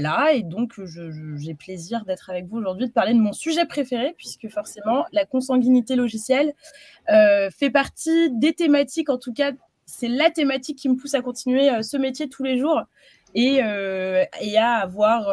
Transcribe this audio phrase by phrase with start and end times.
[0.00, 0.74] là et donc
[1.36, 5.24] j'ai plaisir d'être avec vous aujourd'hui, de parler de mon sujet préféré, puisque forcément la
[5.24, 6.54] consanguinité logicielle
[7.10, 9.52] euh, fait partie des thématiques, en tout cas
[9.86, 12.82] c'est la thématique qui me pousse à continuer euh, ce métier tous les jours
[13.34, 15.28] et, euh, et à avoir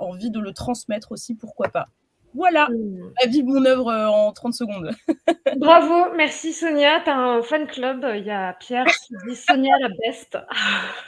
[0.00, 1.88] envie de le transmettre aussi, pourquoi pas.
[2.34, 3.12] Voilà, mmh.
[3.20, 4.90] ma vie, mon œuvre en 30 secondes.
[5.56, 7.00] Bravo, merci Sonia.
[7.00, 8.06] Tu as un fan club.
[8.14, 10.36] Il y a Pierre qui dit Sonia la best.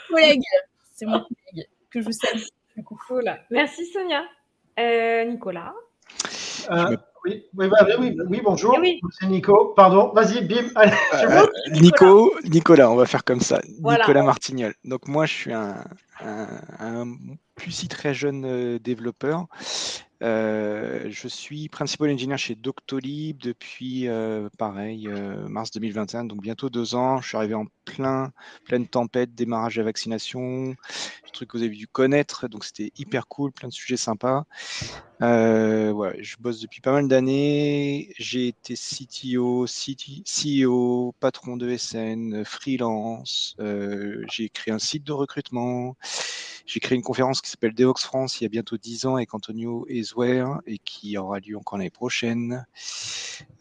[0.09, 0.41] Collègue,
[0.91, 2.41] c'est mon collègue que je salue.
[3.51, 4.23] Merci Sonia.
[4.79, 5.73] Euh, Nicolas.
[6.71, 6.95] Euh,
[7.25, 7.67] oui, oui,
[8.29, 8.79] oui, bonjour.
[8.83, 9.73] Eh c'est Nico.
[9.75, 10.69] Pardon, vas-y, bim.
[10.77, 13.59] Euh, Nico, Nicolas, on va faire comme ça.
[13.67, 14.73] Nicolas Martignol.
[14.85, 15.83] Donc moi, je suis un,
[16.21, 16.47] un,
[16.79, 17.05] un
[17.55, 25.07] plus si très jeune développeur euh, je suis principal engineer chez Doctolib depuis, euh, pareil,
[25.07, 27.21] euh, mars 2021, donc bientôt deux ans.
[27.21, 28.31] Je suis arrivé en plein,
[28.65, 33.27] pleine tempête, démarrage de vaccination, le truc que vous avez dû connaître, donc c'était hyper
[33.27, 34.45] cool, plein de sujets sympas.
[35.21, 38.13] je bosse depuis pas mal d'années.
[38.17, 43.55] J'ai été CTO, CEO, patron de SN, freelance.
[43.59, 45.95] j'ai créé un site de recrutement.
[46.69, 49.33] J'ai créé une conférence qui s'appelle Devox France il y a bientôt 10 ans avec
[49.33, 49.87] Antonio
[50.65, 52.65] Et qui aura lieu encore l'année prochaine.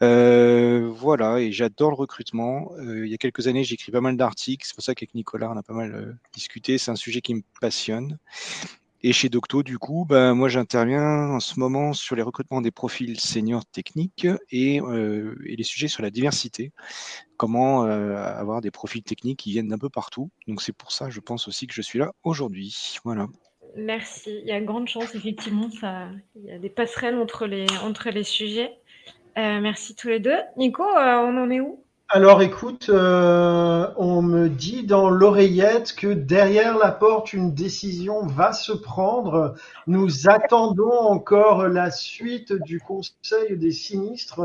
[0.03, 2.73] Euh, voilà, et j'adore le recrutement.
[2.79, 4.67] Euh, il y a quelques années, j'ai écrit pas mal d'articles.
[4.67, 6.79] C'est pour ça qu'avec Nicolas, on a pas mal euh, discuté.
[6.79, 8.19] C'est un sujet qui me passionne.
[9.03, 12.73] Et chez Docto, du coup, ben, moi j'interviens en ce moment sur les recrutements des
[12.73, 16.73] profils seniors techniques et, les sujets sur la diversité.
[17.37, 20.33] Comment avoir des profils techniques qui viennent d'un peu partout.
[20.49, 22.99] Donc c'est pour ça, je pense aussi que je suis là aujourd'hui.
[23.05, 23.29] Voilà.
[23.77, 24.39] Merci.
[24.43, 28.73] Il y a grande chance, effectivement, ça, il y a des passerelles entre les, sujets.
[29.37, 30.39] Euh, merci tous les deux.
[30.57, 31.85] Nico, on en est où?
[32.11, 38.55] Alors écoute, euh, on me dit dans l'oreillette que derrière la porte, une décision va
[38.55, 39.55] se prendre.
[39.87, 44.41] Nous attendons encore la suite du Conseil des sinistres,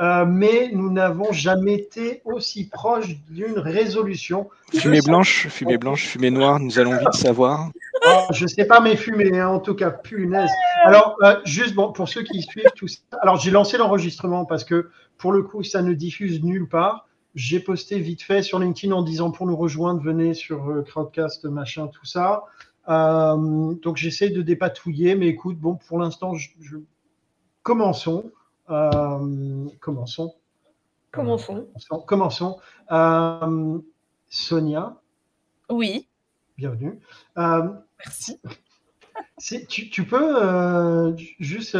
[0.00, 4.48] euh, mais nous n'avons jamais été aussi proches d'une résolution.
[4.72, 7.70] Fumée blanche, fumée blanche, fumée noire, nous allons vite savoir.
[8.06, 10.50] Oh, je ne sais pas mes fumées, hein, en tout cas, punaise.
[10.84, 14.64] Alors, euh, juste bon, pour ceux qui suivent tout ça, alors j'ai lancé l'enregistrement parce
[14.64, 17.06] que pour le coup, ça ne diffuse nulle part.
[17.34, 21.44] J'ai posté vite fait sur LinkedIn en disant pour nous rejoindre, venez sur euh, Crowdcast,
[21.44, 22.44] machin, tout ça.
[22.88, 26.48] Donc j'essaie de dépatouiller, mais écoute, bon, pour l'instant, je,
[27.62, 28.30] commençons.
[28.70, 30.34] Euh, commençons.
[31.10, 31.66] Commençons.
[32.06, 32.58] Commençons.
[34.28, 34.96] Sonia.
[35.68, 36.08] Oui.
[36.56, 37.00] Bienvenue.
[37.36, 38.38] Merci.
[39.68, 41.76] Tu, tu, peux juste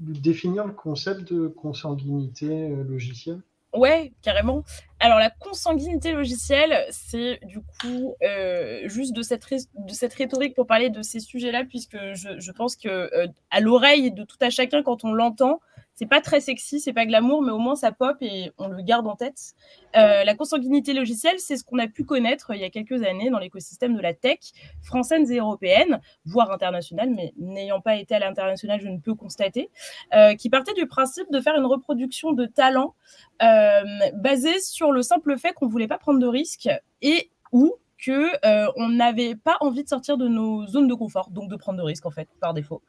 [0.00, 3.40] définir le concept de consanguinité logicielle?
[3.74, 4.64] Ouais, carrément.
[5.00, 10.66] Alors la consanguinité logicielle, c'est du coup euh, juste de cette, de cette rhétorique pour
[10.66, 14.50] parler de ces sujets-là, puisque je, je pense que euh, à l'oreille de tout à
[14.50, 15.60] chacun, quand on l'entend,
[15.94, 18.82] c'est pas très sexy, c'est pas glamour, mais au moins ça pop et on le
[18.82, 19.54] garde en tête.
[19.96, 23.30] Euh, la consanguinité logicielle, c'est ce qu'on a pu connaître il y a quelques années
[23.30, 24.38] dans l'écosystème de la tech
[24.82, 29.70] française et européenne, voire internationale, mais n'ayant pas été à l'international, je ne peux constater,
[30.14, 32.94] euh, qui partait du principe de faire une reproduction de talent
[33.42, 33.82] euh,
[34.14, 36.70] basée sur le simple fait qu'on voulait pas prendre de risques
[37.02, 37.74] et ou
[38.04, 41.56] que euh, on n'avait pas envie de sortir de nos zones de confort, donc de
[41.56, 42.82] prendre de risques en fait par défaut.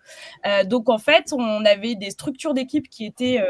[0.46, 3.42] Euh, donc en fait, on avait des structures d'équipe qui étaient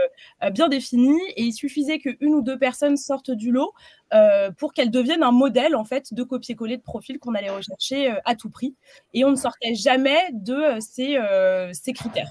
[0.43, 3.73] euh, bien définies et il suffisait qu'une ou deux personnes sortent du lot
[4.59, 8.35] pour qu'elles deviennent un modèle en fait de copier-coller de profil qu'on allait rechercher à
[8.35, 8.75] tout prix.
[9.15, 12.29] Et on ne sortait jamais de ces, critères.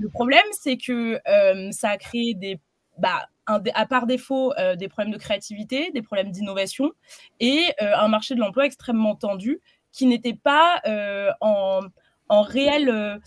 [0.00, 1.20] Le problème, c'est que
[1.70, 2.58] ça a créé des
[2.98, 6.92] bah, à part défaut euh, des problèmes de créativité, des problèmes d'innovation
[7.40, 9.60] et euh, un marché de l'emploi extrêmement tendu
[9.90, 11.80] qui n'était pas euh, en,
[12.28, 13.20] en réelle,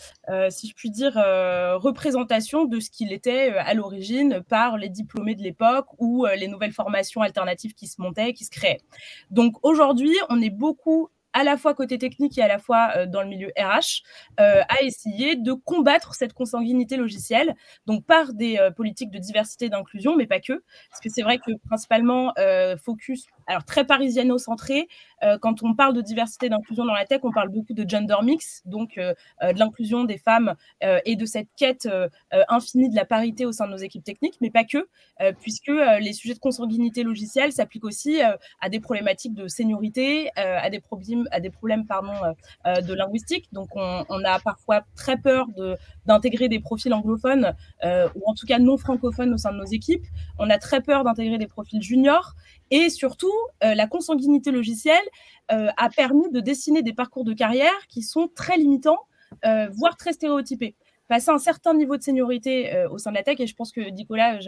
[0.49, 5.43] si je puis dire, représentation de ce qu'il était à l'origine par les diplômés de
[5.43, 8.81] l'époque ou les nouvelles formations alternatives qui se montaient, qui se créaient.
[9.29, 13.05] Donc aujourd'hui, on est beaucoup à la fois côté technique et à la fois euh,
[13.05, 14.01] dans le milieu RH,
[14.39, 17.55] euh, à essayer de combattre cette consanguinité logicielle,
[17.85, 21.23] donc par des euh, politiques de diversité et d'inclusion, mais pas que, parce que c'est
[21.23, 22.33] vrai que principalement
[22.83, 24.87] focus, alors très parisiano-centré,
[25.41, 28.15] quand on parle de diversité et d'inclusion dans la tech, on parle beaucoup de gender
[28.21, 31.87] mix, donc de l'inclusion des femmes et de cette quête
[32.49, 34.87] infinie de la parité au sein de nos équipes techniques, mais pas que,
[35.41, 40.79] puisque les sujets de consanguinité logicielle s'appliquent aussi à des problématiques de seniorité, à des
[41.49, 42.33] problèmes euh,
[42.65, 43.47] euh, de linguistique.
[43.51, 45.47] Donc, on, a parfois très peur
[46.05, 47.53] d'intégrer des profils anglophones
[47.83, 50.05] euh, ou en tout cas non francophones au sein de nos équipes.
[50.39, 52.33] On a très peur d'intégrer des profils juniors.
[52.71, 55.07] Et surtout, la consanguinité logicielle
[55.49, 58.99] a permis de dessiner des parcours de carrière qui sont très limitants
[59.43, 60.75] voire très stéréotypée
[61.07, 63.71] passer un certain niveau de seniorité euh, au sein de la tech, et je pense
[63.71, 64.39] que Nicolas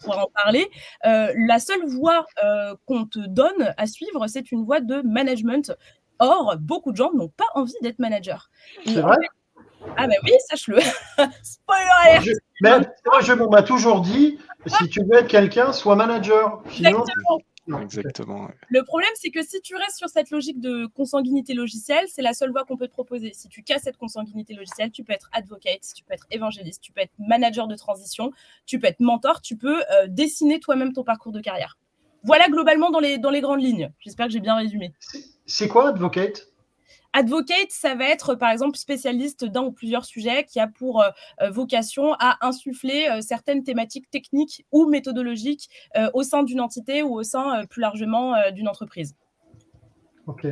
[0.00, 0.68] pourra en parler,
[1.04, 5.72] euh, la seule voie euh, qu'on te donne à suivre, c'est une voie de management.
[6.18, 8.50] Or, beaucoup de gens n'ont pas envie d'être manager.
[8.86, 9.16] C'est vrai?
[9.96, 10.78] Ah ben oui, sache-le.
[11.42, 15.96] Spoiler alert je, Mais moi, je m'en toujours dit, si tu veux être quelqu'un, sois
[15.96, 16.62] manager.
[16.70, 17.04] Sinon,
[17.82, 18.48] Exactement.
[18.68, 22.32] Le problème, c'est que si tu restes sur cette logique de consanguinité logicielle, c'est la
[22.32, 23.32] seule voie qu'on peut te proposer.
[23.34, 26.92] Si tu casses cette consanguinité logicielle, tu peux être advocate, tu peux être évangéliste, tu
[26.92, 28.30] peux être manager de transition,
[28.66, 31.76] tu peux être mentor, tu peux euh, dessiner toi-même ton parcours de carrière.
[32.22, 33.92] Voilà globalement dans les, dans les grandes lignes.
[34.00, 34.92] J'espère que j'ai bien résumé.
[35.46, 36.48] C'est quoi advocate?
[37.16, 41.08] Advocate, ça va être par exemple spécialiste d'un ou plusieurs sujets qui a pour euh,
[41.40, 45.70] euh, vocation à insuffler euh, certaines thématiques techniques ou méthodologiques
[46.12, 49.14] au sein d'une entité ou au sein plus largement d'une entreprise.
[50.26, 50.46] Ok.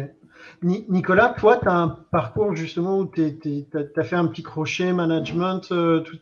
[0.62, 3.22] Nicolas, toi, tu as un parcours justement où tu
[3.74, 5.60] as fait un petit crochet management.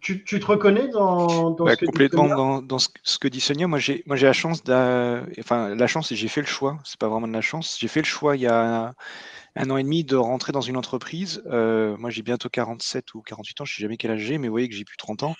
[0.01, 3.69] Tu, te reconnais dans, dans ce que Complètement dans, dans, ce que dit Sonia.
[3.69, 6.79] Moi, j'ai la chance, enfin, la chance et j'ai fait le choix.
[6.85, 7.77] C'est pas vraiment de la chance.
[7.79, 8.93] J'ai fait le choix il y a
[9.55, 11.43] un an et demi de rentrer dans une entreprise.
[11.47, 14.39] Euh, moi, j'ai bientôt 47 ou 48 ans, je ne sais jamais quel âge j'ai,
[14.39, 15.37] mais vous voyez que j'ai plus 30 ans.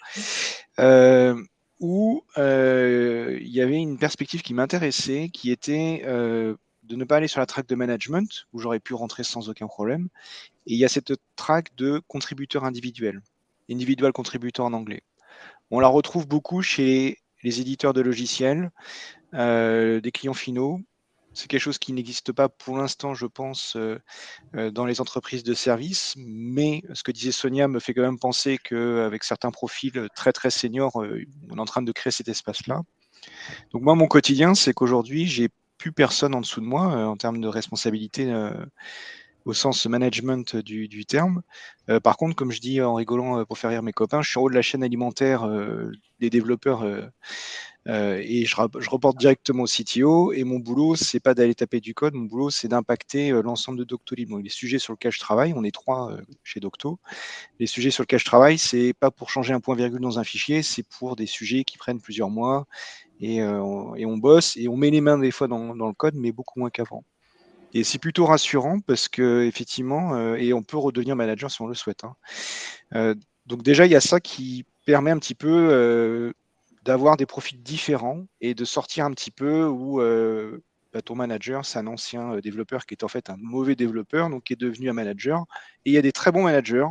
[0.79, 1.41] Euh,
[1.81, 7.29] où euh, il y avait une perspective qui m'intéressait, qui était de ne pas aller
[7.29, 10.09] sur la track de management, où j'aurais pu rentrer sans aucun problème.
[10.67, 13.21] Et il y a cette track de contributeur individuel,
[13.71, 15.03] individual contributeur en anglais.
[15.71, 18.71] On la retrouve beaucoup chez les éditeurs de logiciels,
[19.33, 20.81] des clients finaux,
[21.35, 23.99] c'est quelque chose qui n'existe pas pour l'instant, je pense, euh,
[24.55, 26.15] euh, dans les entreprises de services.
[26.17, 30.51] Mais ce que disait Sonia me fait quand même penser qu'avec certains profils très très
[30.51, 32.83] seniors, euh, on est en train de créer cet espace-là.
[33.73, 35.49] Donc moi, mon quotidien, c'est qu'aujourd'hui, j'ai
[35.79, 38.33] plus personne en dessous de moi en termes de responsabilité
[39.45, 41.43] au sens management du, terme.
[42.03, 44.43] par contre, comme je dis en rigolant pour faire rire mes copains, je suis en
[44.43, 45.49] haut de la chaîne alimentaire
[46.21, 46.85] des développeurs
[47.89, 50.33] euh, et je, reporte directement au CTO.
[50.33, 52.15] Et mon boulot, c'est pas d'aller taper du code.
[52.15, 54.31] Mon boulot, c'est d'impacter euh, l'ensemble de Doctolib.
[54.43, 57.01] les sujets sur lesquels je travaille, on est trois euh, chez Docto.
[57.59, 60.25] Les sujets sur lesquels je travaille, c'est pas pour changer un point virgule dans un
[60.25, 62.67] fichier, c'est pour des sujets qui prennent plusieurs mois.
[63.21, 66.59] Et, on, bosse et on met les mains des fois dans, le code, mais beaucoup
[66.59, 67.05] moins qu'avant.
[67.73, 71.75] Et c'est plutôt rassurant parce que effectivement, et on peut redevenir manager si on le
[71.75, 72.03] souhaite.
[72.93, 73.15] Hein.
[73.47, 76.33] donc déjà, il y a ça qui permet un petit peu
[76.83, 81.65] d'avoir des profils différents et de sortir un petit peu où euh, bah, ton manager,
[81.65, 84.61] c'est un ancien euh, développeur qui est en fait un mauvais développeur, donc qui est
[84.61, 85.45] devenu un manager.
[85.85, 86.89] Et il y a des très bons managers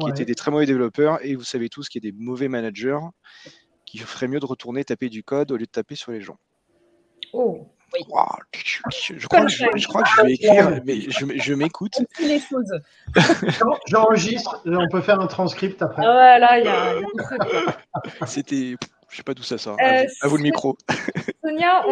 [0.00, 2.48] qui étaient des très mauvais développeurs, et vous savez tous qu'il y a des mauvais
[2.48, 3.00] managers
[3.86, 6.38] qui feraient mieux de retourner taper du code au lieu de taper sur les gens.
[7.32, 7.73] Oh.
[7.92, 12.00] Je, crois que je, vais écrire, mais je, m'écoute.
[13.86, 16.02] J'enregistre, on peut faire un transcript après.
[16.02, 18.76] Voilà, il y a C'était
[19.14, 19.76] je sais pas d'où ça sort.
[19.80, 20.76] Euh, à, vous, le micro.
[21.44, 21.84] Sonia,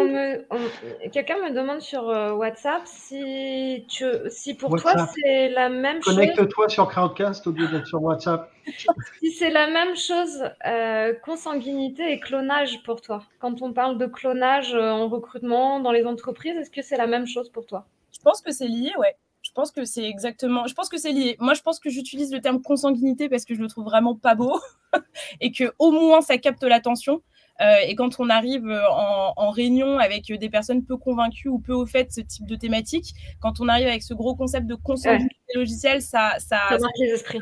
[1.13, 4.05] quelqu'un me demande sur euh, WhatsApp si, tu...
[4.29, 6.17] si pour toi c'est la même chose.
[6.17, 8.51] Connecte-toi sur Crowdcast au lieu d'être sur WhatsApp.
[9.21, 13.23] si c'est la même chose, euh, consanguinité et clonage pour toi.
[13.39, 17.29] Quand on parle de clonage en recrutement dans les entreprises, est-ce que c'est la même
[17.29, 17.87] chose pour toi?
[18.13, 19.15] Je pense que c'est lié, ouais.
[19.53, 20.67] Je pense que c'est exactement.
[20.67, 21.37] Je pense que c'est lié.
[21.39, 24.35] Moi, je pense que j'utilise le terme consanguinité parce que je le trouve vraiment pas
[24.35, 24.59] beau
[25.43, 27.21] et que au moins ça capte l'attention.
[27.61, 31.85] Euh, et quand on arrive en, réunion avec des personnes peu convaincues ou peu au
[31.85, 35.37] fait de ce type de thématique, quand on arrive avec ce gros concept de consanguinité
[35.55, 37.41] logicielle, ça, ça, ça, les esprits.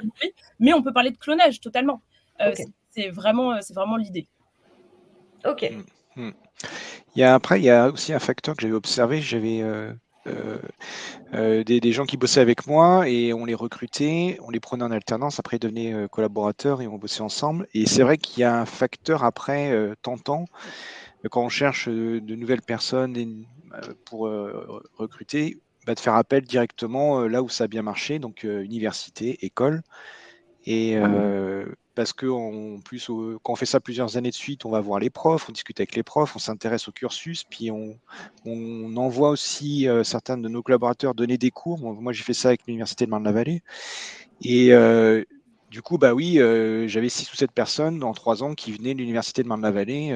[0.58, 2.02] Mais on peut parler de clonage totalement.
[2.40, 2.52] Euh,
[2.90, 4.26] c'est vraiment, c'est vraiment l'idée.
[5.44, 5.70] Ok.
[6.16, 6.22] Hmm.
[6.22, 6.32] Hmm.
[7.14, 9.22] Il y a, après, il y a aussi un facteur que j'avais observé.
[9.22, 9.92] J'avais euh,
[10.26, 10.58] euh,
[11.34, 14.90] euh, des, gens qui bossaient avec moi et on les recrutait, on les prenait en
[14.90, 17.66] alternance, après ils devenaient euh, collaborateurs et on bossait ensemble.
[17.72, 19.72] Et c'est vrai qu'il y a un facteur après
[20.02, 20.46] tentant
[21.30, 23.44] quand on cherche de nouvelles personnes
[24.06, 24.30] pour
[24.96, 29.82] recruter, bah, de faire appel directement là où ça a bien marché, donc université, école.
[30.66, 30.96] Et
[32.00, 33.10] parce que en plus,
[33.42, 35.80] quand on fait ça plusieurs années de suite, on va voir les profs, on discute
[35.80, 40.62] avec les profs, on s'intéresse au cursus, puis on, envoie aussi euh, certains de nos
[40.62, 41.78] collaborateurs donner des cours.
[41.78, 43.62] moi, j'ai fait ça avec l'université de Marne-la-Vallée.
[44.42, 45.24] Et euh,
[45.70, 48.94] du coup, bah oui, euh, j'avais six ou sept personnes en trois ans qui venaient
[48.94, 50.14] de l'université de Marne-la-Vallée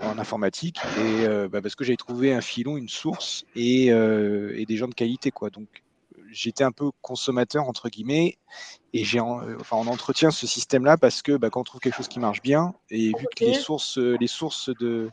[0.00, 4.76] en informatique, et bah, parce que j'avais trouvé un filon, une source et, et, des
[4.76, 5.48] gens de qualité, quoi.
[5.48, 5.82] Donc
[6.34, 8.38] j'étais un peu consommateur entre guillemets
[8.92, 11.96] et j'ai enfin on entretient ce système là parce que bah, quand on trouve quelque
[11.96, 15.10] chose qui marche bien et vu que les sources les sources de,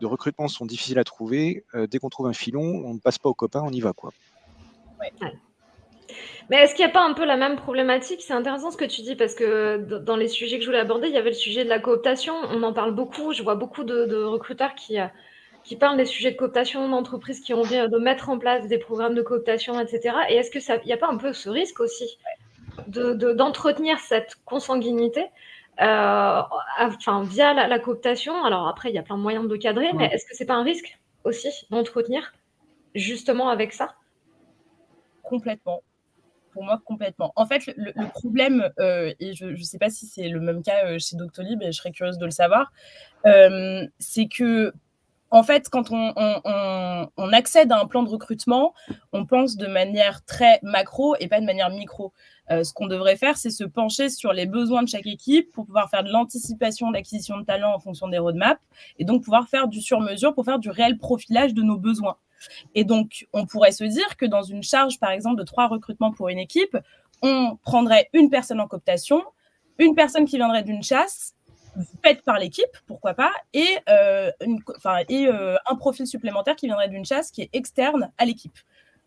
[0.00, 3.18] de recrutement sont difficiles à trouver euh, dès qu'on trouve un filon on ne passe
[3.18, 4.10] pas aux copains on y va quoi
[6.48, 8.22] Mais est-ce qu'il n'y a pas un peu la même problématique?
[8.22, 11.08] C'est intéressant ce que tu dis parce que dans les sujets que je voulais aborder,
[11.08, 12.34] il y avait le sujet de la cooptation.
[12.50, 13.32] On en parle beaucoup.
[13.32, 15.06] Je vois beaucoup de, recruteurs qui, euh,
[15.68, 18.78] qui parlent des sujets de cooptation, d'entreprises qui ont envie de mettre en place des
[18.78, 20.16] programmes de cooptation, etc.
[20.30, 22.18] Et est-ce qu'il n'y a pas un peu ce risque aussi
[22.86, 25.26] d'entretenir cette consanguinité
[25.82, 26.40] euh,
[26.78, 28.42] enfin, via la, cooptation?
[28.44, 30.54] Alors après, il y a plein de moyens de cadrer, mais est-ce que c'est pas
[30.54, 32.32] un risque aussi d'entretenir
[32.94, 33.94] justement avec ça?
[35.22, 35.82] Complètement
[36.50, 37.32] pour moi complètement.
[37.36, 40.86] En fait, le, problème, euh, et je ne sais pas si c'est le même cas
[40.86, 42.72] euh, chez Doctolib, et je serais curieuse de le savoir,
[43.26, 44.72] euh, c'est que
[45.30, 46.12] en fait, quand on,
[47.16, 48.74] on, accède à un plan de recrutement,
[49.12, 52.12] on pense de manière très macro et pas de manière micro.
[52.48, 55.90] ce qu'on devrait faire, c'est se pencher sur les besoins de chaque équipe pour pouvoir
[55.90, 58.60] faire de l'anticipation d'acquisition de talents en fonction des roadmaps
[58.98, 62.16] et donc pouvoir faire du sur-mesure pour faire du réel profilage de nos besoins.
[62.74, 66.12] Et donc, on pourrait se dire que dans une charge, par exemple, de trois recrutements
[66.12, 66.76] pour une équipe,
[67.22, 69.22] on prendrait une personne en cooptation,
[69.78, 71.34] une personne qui viendrait d'une chasse,
[72.02, 77.30] faite par l'équipe, pourquoi pas, et, euh, euh, un profil supplémentaire qui viendrait d'une chasse
[77.30, 78.56] qui est externe à l'équipe.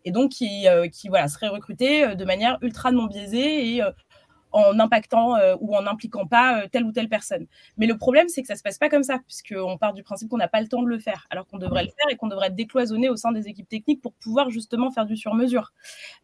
[0.04, 3.82] Et donc qui, euh, qui voilà, serait recruté de manière ultra non biaisée et
[4.52, 7.46] en impactant euh, ou en impliquant pas euh, telle ou telle personne.
[7.76, 10.28] Mais le problème, c'est que ça se passe pas comme ça, puisqu'on part du principe
[10.28, 12.28] qu'on n'a pas le temps de le faire, alors qu'on devrait le faire et qu'on
[12.28, 15.72] devrait être décloisonné au sein des équipes techniques pour pouvoir justement faire du sur-mesure.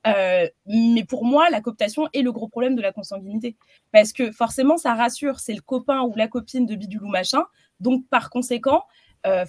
[0.06, 3.56] Euh, mais pour moi, la cooptation est le gros problème de la consanguinité,
[3.92, 7.44] parce que forcément, ça rassure, c'est le copain ou la copine de bidule ou machin,
[7.80, 8.84] donc par conséquent,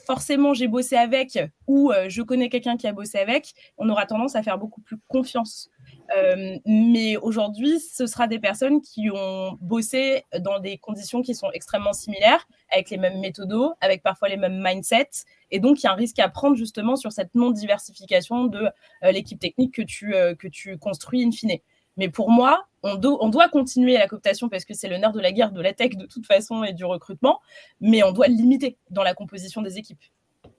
[0.05, 4.35] forcément j'ai bossé avec ou je connais quelqu'un qui a bossé avec, on aura tendance
[4.35, 5.69] à faire beaucoup plus confiance.
[6.15, 11.51] Euh, mais aujourd'hui, ce sera des personnes qui ont bossé dans des conditions qui sont
[11.51, 15.25] extrêmement similaires, avec les mêmes méthodos, avec parfois les mêmes mindsets.
[15.51, 18.69] Et donc, il y a un risque à prendre justement sur cette non-diversification de
[19.03, 21.57] euh, l'équipe technique que tu, euh, que tu construis in fine.
[21.97, 25.33] Mais pour moi, on, doit continuer la cooptation parce que c'est le nerf de la
[25.33, 27.41] guerre de la tech de toute façon et du recrutement,
[27.81, 30.01] mais on doit le limiter dans la composition des équipes.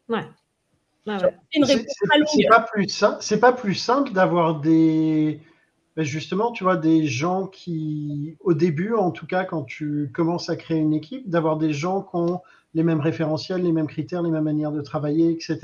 [0.08, 0.26] Ouais.
[1.06, 1.18] Ah
[1.64, 5.40] c'est pas plus simple, c'est pas plus simple d'avoir des
[5.96, 10.48] ben justement, tu vois, des gens qui, au début, en tout cas, quand tu commences
[10.48, 12.40] à créer une équipe, d'avoir des gens qui ont
[12.74, 15.58] les mêmes référentiels, les mêmes critères, les mêmes manières de travailler, etc.,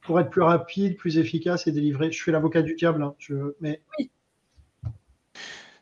[0.00, 2.12] pour être plus rapide, plus efficace et délivrer.
[2.12, 3.34] Je suis l'avocat du diable, hein, je...
[3.60, 4.10] mais oui.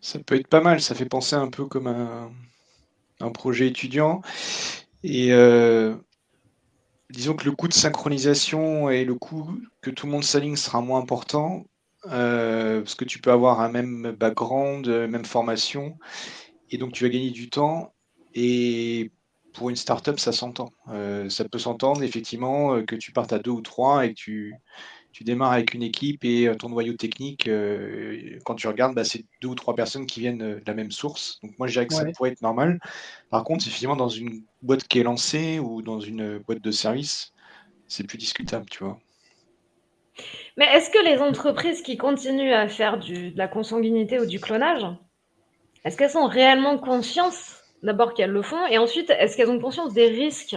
[0.00, 0.80] Ça peut être pas mal.
[0.80, 2.30] Ça fait penser un peu comme un,
[3.20, 4.22] un projet étudiant.
[5.04, 5.94] Et euh,
[7.12, 10.80] disons que le coût de synchronisation et le coût que tout le monde s'aligne sera
[10.80, 11.64] moins important,
[12.06, 15.98] euh, parce que tu peux avoir un même background, euh, même formation,
[16.70, 17.94] et donc tu vas gagner du temps.
[18.34, 19.12] Et
[19.52, 20.72] pour une startup, ça s'entend.
[20.88, 24.54] Euh, ça peut s'entendre effectivement que tu partes à deux ou trois et que tu,
[25.12, 27.48] tu démarres avec une équipe et ton noyau technique,
[28.44, 31.38] quand tu regardes, bah, c'est deux ou trois personnes qui viennent de la même source.
[31.42, 32.78] Donc moi, je dirais que ça pourrait être normal.
[33.30, 37.32] Par contre, effectivement, dans une boîte qui est lancée ou dans une boîte de service,
[37.88, 38.98] c'est plus discutable, tu vois.
[40.56, 44.40] Mais est-ce que les entreprises qui continuent à faire du, de la consanguinité ou du
[44.40, 44.84] clonage,
[45.84, 49.92] est-ce qu'elles sont réellement conscientes d'abord qu'elles le font et ensuite est-ce qu'elles ont conscience
[49.92, 50.56] des risques,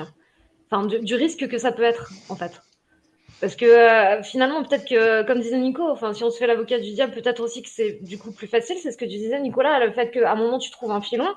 [0.69, 2.61] enfin du, risque que ça peut être en fait?
[3.45, 6.79] Parce que euh, finalement, peut-être que, comme disait Nico, enfin si on se fait l'avocat
[6.79, 9.39] du diable, peut-être aussi que c'est du coup plus facile, c'est ce que tu disais
[9.39, 11.31] Nicolas, le fait qu'à un moment tu trouves un filon,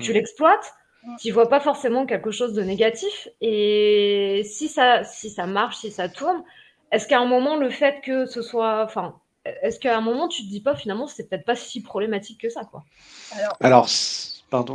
[0.00, 0.14] tu mmh.
[0.14, 0.74] l'exploites,
[1.20, 5.92] tu vois pas forcément quelque chose de négatif et si ça, si ça marche, si
[5.92, 6.42] ça tourne,
[6.90, 8.82] est-ce qu'à un moment, le fait que ce soit.
[8.82, 9.14] Enfin,
[9.44, 12.48] est-ce qu'à un moment, tu te dis pas finalement, c'est peut-être pas si problématique que
[12.48, 12.82] ça, quoi?
[13.60, 13.86] Alors,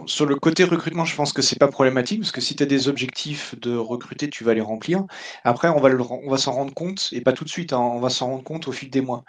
[0.07, 2.65] sur le côté recrutement, je pense que c'est pas problématique parce que si tu as
[2.65, 5.05] des objectifs de recruter, tu vas les remplir.
[5.43, 8.27] Après, on va, s'en rendre compte, et pas tout de suite, hein, on va s'en
[8.27, 9.23] rendre compte au fil des mois.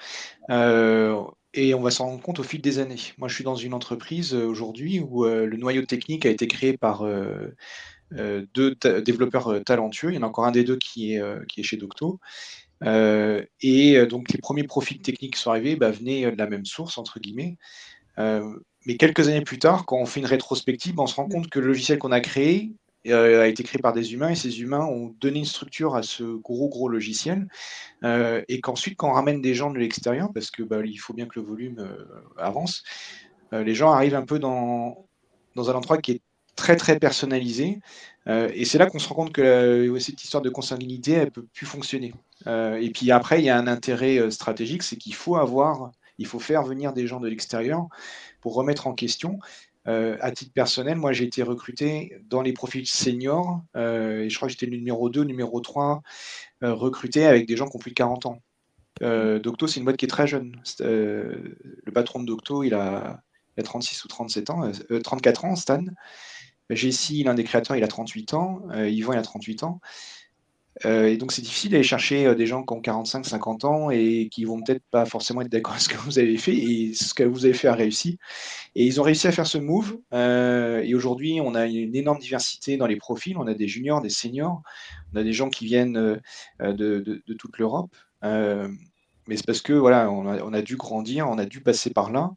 [0.51, 1.23] Euh,
[1.55, 2.97] et on va s'en rendre compte au fil des années.
[3.19, 6.47] Moi, je suis dans une entreprise euh, aujourd'hui où euh, le noyau technique a été
[6.47, 7.05] créé par
[8.11, 8.75] deux
[9.05, 10.11] développeurs talentueux.
[10.11, 12.21] Il y en a encore un des deux qui est, qui est chez Docto.
[12.83, 16.97] Et donc les premiers profils techniques qui sont arrivés bah, venaient de la même source,
[16.97, 17.59] entre guillemets.
[18.87, 21.59] Mais quelques années plus tard, quand on fait une rétrospective, on se rend compte que
[21.59, 22.73] le logiciel qu'on a créé
[23.07, 26.25] a été créé par des humains et ces humains ont donné une structure à ce
[26.25, 27.47] gros gros logiciel
[28.05, 31.25] et qu'ensuite quand on ramène des gens de l'extérieur parce que bah, il faut bien
[31.25, 31.89] que le volume
[32.37, 32.83] avance
[33.53, 35.07] les gens arrivent un peu dans,
[35.55, 36.21] dans un endroit qui est
[36.55, 37.79] très très personnalisé
[38.27, 41.67] et c'est là qu'on se rend compte que cette histoire de consanguinité elle peut plus
[41.67, 42.13] fonctionner.
[42.47, 45.91] Euh, et puis après, il y a un intérêt euh, stratégique, c'est qu'il faut avoir,
[46.19, 47.89] il faut faire venir des gens de l'extérieur
[48.41, 49.39] pour remettre en question.
[49.87, 54.49] Euh, à titre personnel, moi j'ai été recruté dans les profils seniors, et je crois
[54.49, 56.03] que j'étais le numéro 2, numéro 3,
[56.63, 58.43] recruté avec des gens qui ont plus de 40 ans.
[59.01, 60.61] Docto, c'est une boîte qui est très jeune.
[60.81, 63.23] le patron de Docto, il a,
[63.65, 64.71] 36 ou 37 ans,
[65.03, 65.85] 34 ans, Stan.
[66.71, 68.61] Jessie, l'un des créateurs, il a 38 ans.
[68.75, 69.81] Yvan, il a 38 ans.
[70.85, 73.91] Euh, et donc, c'est difficile d'aller chercher euh, des gens qui ont 45, 50 ans
[73.91, 76.95] et qui vont peut-être pas forcément être d'accord avec ce que vous avez fait et
[76.95, 78.19] ce que vous avez fait a réussi.
[78.75, 79.99] Et ils ont réussi à faire ce move.
[80.13, 83.37] Euh, et aujourd'hui, on a une énorme diversité dans les profils.
[83.37, 84.63] On a des juniors, des seniors,
[85.13, 86.21] on a des gens qui viennent
[86.61, 87.95] de, toute l'Europe.
[88.23, 92.33] mais c'est parce que voilà, on a, dû grandir, on a dû passer par là.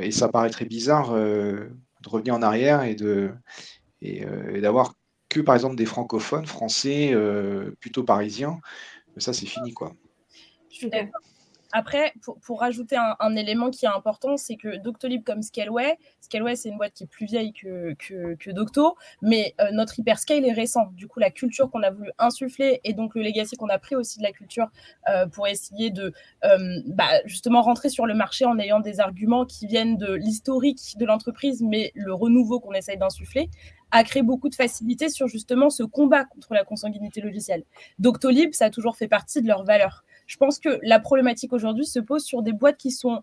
[0.00, 1.68] et ça paraît très bizarre de
[2.08, 2.96] revenir en arrière et
[4.60, 4.94] d'avoir
[5.32, 8.60] que par exemple des francophones français euh, plutôt parisiens.
[9.16, 9.94] Ça, c'est fini, quoi.
[11.74, 12.12] Après,
[12.44, 16.76] pour, rajouter un, élément qui est important, c'est que Doctolib comme Scaleway, Scaleway c'est une
[16.76, 20.90] boîte qui est plus vieille que, Docto, mais euh, notre hyperscale est récent.
[20.92, 23.94] Du coup, la culture qu'on a voulu insuffler et donc le legacy qu'on a pris
[23.94, 24.68] aussi de la culture
[25.08, 26.12] euh, pour essayer de
[26.88, 31.06] bah, justement rentrer sur le marché en ayant des arguments qui viennent de l'historique de
[31.06, 33.48] l'entreprise, mais le renouveau qu'on essaye d'insuffler,
[33.92, 37.62] a créé beaucoup de facilité sur justement ce combat contre la consanguinité logicielle.
[37.98, 40.04] Doctolib, ça a toujours fait partie de leurs valeurs.
[40.26, 43.22] Je pense que la problématique aujourd'hui se pose sur des boîtes qui sont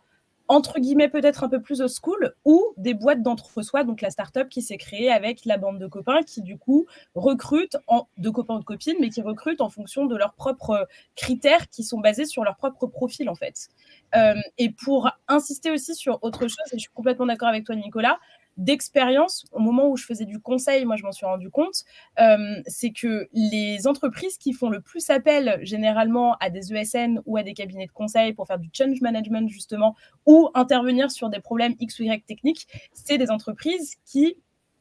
[0.49, 4.49] entre guillemets peut-être un peu plus old school ou des boîtes d'entre-soi, donc la start-up
[4.49, 8.57] qui s'est créée avec la bande de copains qui du coup recrutent en, de copains
[8.57, 12.43] de copines, mais qui recrutent en fonction de leurs propres critères qui sont basés sur
[12.43, 13.69] leur propre profil en fait.
[14.15, 17.75] Euh, et pour insister aussi sur autre chose, et je suis complètement d'accord avec toi
[17.75, 18.17] Nicolas,
[18.59, 21.85] d'expérience, au moment où je faisais du conseil, moi je m'en suis rendu compte,
[22.19, 27.37] euh, c'est que les entreprises qui font le plus appel généralement à des ESN ou
[27.37, 31.39] à des cabinets de conseil pour faire du change management justement, ou intervenir sur des
[31.39, 34.35] problèmes X ou Y techniques, c'est des entreprises qui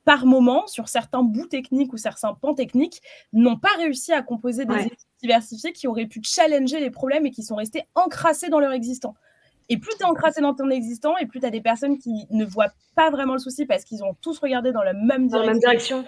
[0.05, 3.03] par moment, sur certains bouts techniques ou certains pans techniques,
[3.35, 7.31] n'ont pas réussi à composer des équipes diversifiées qui auraient pu challenger les problèmes et
[7.31, 9.15] qui sont restés encrassés dans leur existant.
[9.69, 12.27] Et plus tu es encrassé dans ton existant, et plus tu as des personnes qui
[12.31, 15.47] ne voient pas vraiment le souci parce qu'ils ont tous regardé dans la même direction.
[15.47, 16.05] même direction.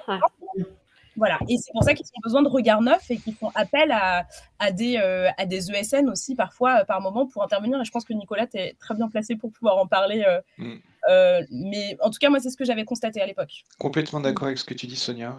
[1.17, 3.91] Voilà, et c'est pour ça qu'ils ont besoin de regards neufs et qu'ils font appel
[3.93, 4.27] à,
[4.59, 7.81] à, des, euh, à des ESN aussi parfois, euh, par moment, pour intervenir.
[7.81, 10.25] Et je pense que Nicolas, tu es très bien placé pour pouvoir en parler.
[10.27, 11.47] Euh, mm.
[11.51, 13.65] mais en tout cas, moi, c'est ce que j'avais constaté à l'époque.
[13.79, 15.37] Complètement d'accord avec ce que tu dis, Sonia.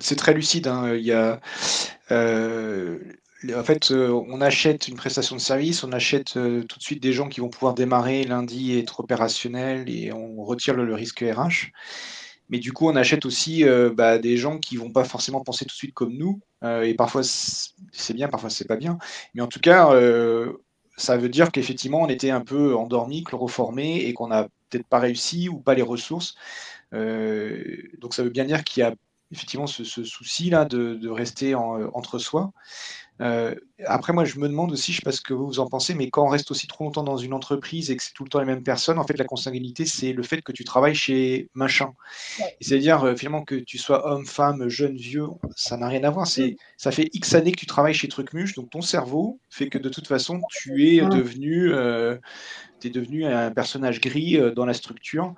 [0.00, 0.66] c'est très lucide.
[0.66, 0.94] Hein.
[0.94, 1.38] Il y a
[3.50, 7.02] en fait, euh, on achète une prestation de service, on achète euh, tout de suite
[7.02, 11.20] des gens qui vont pouvoir démarrer lundi et être opérationnels et on retire le, risque
[11.20, 11.72] RH.
[12.50, 15.64] Mais du coup, on achète aussi euh, bah, des gens qui vont pas forcément penser
[15.64, 16.40] tout de suite comme nous.
[16.62, 18.98] et parfois, c'est bien, parfois, c'est pas bien.
[19.34, 19.90] Mais en tout cas,
[20.96, 25.00] ça veut dire qu'effectivement, on était un peu endormi, chloroformé et qu'on n'a peut-être pas
[25.00, 26.36] réussi ou pas les ressources.
[26.92, 28.94] donc, ça veut bien dire qu'il y a
[29.32, 32.52] effectivement ce, souci-là de, rester entre soi.
[33.20, 33.54] Euh,
[33.86, 35.94] après, moi, je me demande aussi, je ne sais pas ce que vous en pensez,
[35.94, 38.28] mais quand on reste aussi trop longtemps dans une entreprise et que c'est tout le
[38.28, 41.48] temps les mêmes personnes, en fait, la consanguinité, c'est le fait que tu travailles chez
[41.54, 41.92] machin.
[42.60, 46.26] C'est-à-dire, euh, finalement, que tu sois homme, femme, jeune, vieux, ça n'a rien à voir.
[46.26, 49.78] C'est, ça fait X années que tu travailles chez Trucmuche, donc ton cerveau fait que
[49.78, 52.16] de toute façon, tu es devenu, euh,
[52.82, 55.34] es devenu un personnage gris dans la structure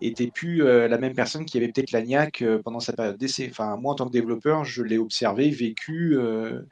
[0.00, 3.48] était plus euh, la même personne qui avait peut-être l'ANIAC euh, pendant sa période d'essai.
[3.50, 6.16] Enfin, moi, en tant que développeur, je l'ai observé, vécu.
[6.16, 6.62] Euh,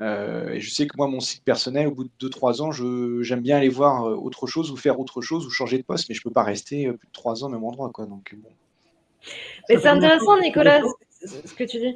[0.00, 2.72] et je sais que moi, mon site personnel, au bout de 2-3 ans,
[3.22, 6.14] j'aime bien aller voir autre chose ou faire autre chose ou changer de poste, mais
[6.14, 7.90] je ne peux pas rester plus de 3 ans au même endroit.
[7.90, 8.48] Quoi, donc, bon.
[9.68, 10.80] Mais c'est intéressant, Nicolas,
[11.24, 11.94] ce que tu dis.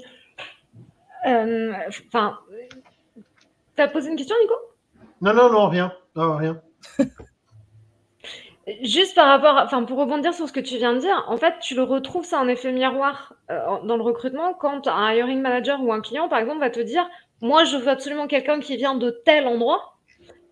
[1.24, 2.38] Enfin,
[3.74, 4.54] tu as posé une question, Nico?
[5.20, 5.92] Non, non, non, rien.
[6.14, 6.60] Non, rien.
[8.82, 11.54] Juste par rapport, enfin pour rebondir sur ce que tu viens de dire, en fait,
[11.60, 15.80] tu le retrouves ça en effet miroir euh, dans le recrutement quand un hiring manager
[15.84, 17.08] ou un client, par exemple, va te dire,
[17.40, 19.96] moi, je veux absolument quelqu'un qui vient de tel endroit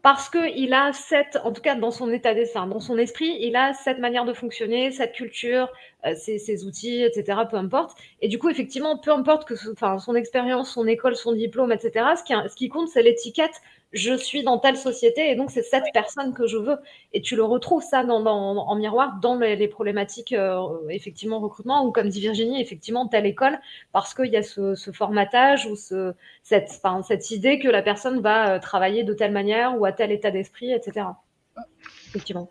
[0.03, 3.57] parce qu'il a cette, en tout cas dans son état d'esprit, dans son esprit, il
[3.57, 5.69] a cette manière de fonctionner, cette culture,
[6.07, 7.39] euh, ses, outils, etc.
[7.51, 7.97] Peu importe.
[8.21, 12.05] Et du coup, effectivement, peu importe que, son expérience, son école, son diplôme, etc.
[12.17, 13.61] Ce qui compte, c'est l'étiquette
[13.95, 16.79] je suis dans telle société et donc c'est cette personne que je veux.
[17.13, 21.93] Et tu le retrouves ça dans, en miroir dans les, problématiques euh, effectivement recrutement ou
[21.93, 23.59] comme dit Virginie, effectivement telle école
[23.93, 28.55] parce qu'il y a ce, formatage ou ce, cette, cette idée que la personne va
[28.55, 31.07] euh, travailler de telle manière ou à tel état d'esprit, etc.
[32.09, 32.51] Effectivement.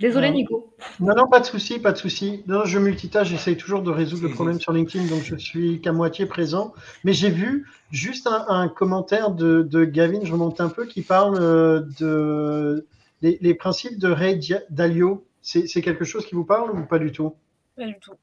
[0.00, 0.74] Désolé, Nico.
[0.98, 2.42] Non, non, pas de souci, pas de souci.
[2.46, 5.92] Non, je multitâche, j'essaye toujours de résoudre le problème sur LinkedIn, donc je suis qu'à
[5.92, 6.74] moitié présent.
[7.04, 11.82] Mais j'ai vu juste un, commentaire de, Gavin, je remonte un peu, qui parle euh,
[12.00, 12.86] de
[13.22, 15.24] les, principes de Ray Dalio.
[15.42, 17.34] C'est quelque chose qui vous parle ou pas du tout?
[17.76, 18.14] Pas du tout.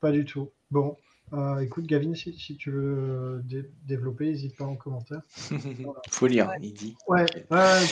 [0.00, 0.50] Pas du tout.
[0.70, 0.96] Bon.
[1.34, 3.42] Euh, écoute, Gavin, si, tu veux
[3.86, 5.22] développer, n'hésite pas en commentaire.
[6.10, 6.94] faut lire, il dit.
[7.08, 7.24] Ouais,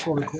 [0.05, 0.39] pour le coup.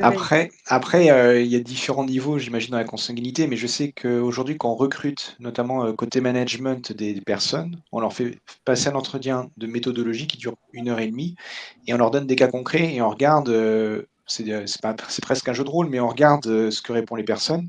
[0.00, 3.92] Après, après euh, il y a différents niveaux, j'imagine, dans la consanguinité, mais je sais
[3.92, 8.94] qu'aujourd'hui, quand on recrute, notamment euh, côté management des, personnes, on leur fait passer un
[8.94, 11.34] entretien de méthodologie qui dure une heure et demie,
[11.86, 13.52] et on leur donne des cas concrets, et on regarde,
[14.26, 17.68] c'est presque un jeu de rôle, mais on regarde ce que répondent les personnes,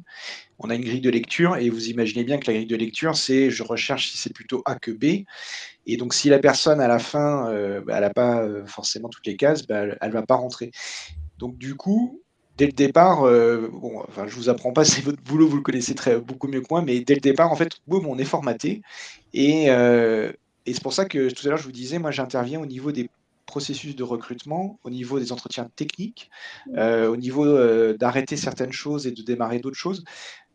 [0.63, 3.15] on a une grille de lecture et vous imaginez bien que la grille de lecture,
[3.15, 5.25] c'est je recherche si c'est plutôt A que B.
[5.87, 9.09] Et donc, si la personne à la fin, euh, bah, elle n'a pas euh, forcément
[9.09, 10.71] toutes les cases, bah, elle ne va pas rentrer.
[11.39, 12.21] Donc, du coup,
[12.57, 15.63] dès le départ, euh, bon, enfin, je vous apprends pas, c'est votre boulot, vous le
[15.63, 18.25] connaissez très, beaucoup mieux que moi, mais dès le départ, en fait, boum, on est
[18.25, 18.81] formaté.
[19.33, 22.65] Et, et c'est pour ça que tout à l'heure, je vous disais, moi, j'interviens au
[22.65, 23.09] niveau des
[23.47, 26.29] processus de recrutement, au niveau des entretiens techniques,
[26.77, 30.03] au niveau d'arrêter certaines choses et de démarrer d'autres choses.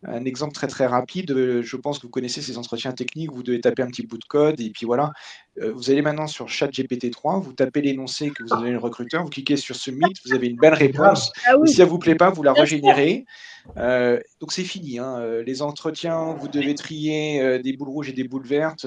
[0.08, 3.42] Un exemple très très rapide, euh, je pense que vous connaissez ces entretiens techniques, vous
[3.42, 5.12] devez taper un petit bout de code et puis voilà.
[5.60, 9.30] Euh, vous allez maintenant sur ChatGPT3, vous tapez l'énoncé que vous avez le recruteur, vous
[9.30, 11.32] cliquez sur Submit, vous avez une belle réponse.
[11.46, 13.24] Ah si ça ne vous plaît pas, vous la régénérez.
[13.78, 15.00] Euh, donc c'est fini.
[15.00, 15.42] Hein.
[15.44, 18.86] Les entretiens, vous devez trier des boules rouges et des boules vertes.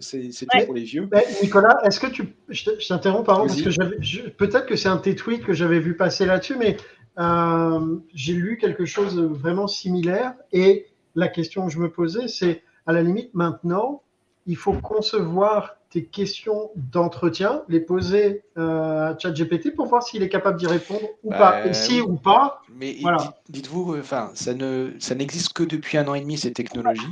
[0.00, 1.10] c'est tout pour les vieux.
[1.42, 2.34] Nicolas, est-ce que tu.
[2.48, 5.94] Je t'interromps, pardon, parce que peut-être que c'est un de tes tweets que j'avais vu
[5.96, 6.76] passer là-dessus, mais
[7.18, 12.28] euh, j'ai lu quelque chose de vraiment similaire et la question que je me posais,
[12.28, 14.02] c'est à la limite maintenant,
[14.46, 20.28] il faut concevoir tes questions d'entretien, les poser euh, à ChatGPT pour voir s'il est
[20.28, 21.64] capable d'y répondre ou pas.
[21.64, 22.62] Et bah, si ou pas.
[22.74, 23.34] Mais voilà.
[23.48, 27.02] dites-vous, enfin, ça ne, ça n'existe que depuis un an et demi ces technologies.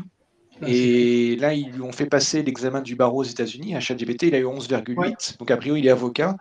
[0.63, 3.77] Ah, et là, ils lui ont fait passer l'examen du barreau aux États-Unis.
[3.77, 5.39] À ChatGPT, il a eu 11,8.
[5.39, 6.37] Donc, a priori, il est avocat.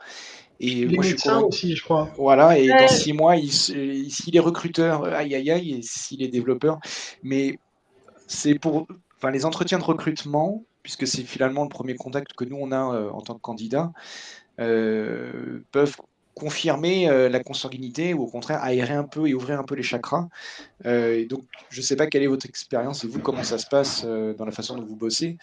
[0.59, 2.09] Et moi, je suis aussi, je crois.
[2.17, 6.79] Voilà, et dans six mois, s'il est recruteur, aïe aïe aïe, et s'il est développeur.
[7.23, 7.59] Mais
[8.27, 8.87] c'est pour
[9.17, 12.93] enfin, les entretiens de recrutement, puisque c'est finalement le premier contact que nous, on a
[12.93, 13.91] euh, en tant que candidat,
[14.59, 15.95] euh, peuvent
[16.33, 19.83] confirmer euh, la consanguinité ou au contraire aérer un peu et ouvrir un peu les
[19.83, 20.27] chakras.
[20.83, 23.67] et donc, je ne sais pas quelle est votre expérience et vous, comment ça se
[23.67, 25.37] passe dans la façon dont vous bossez.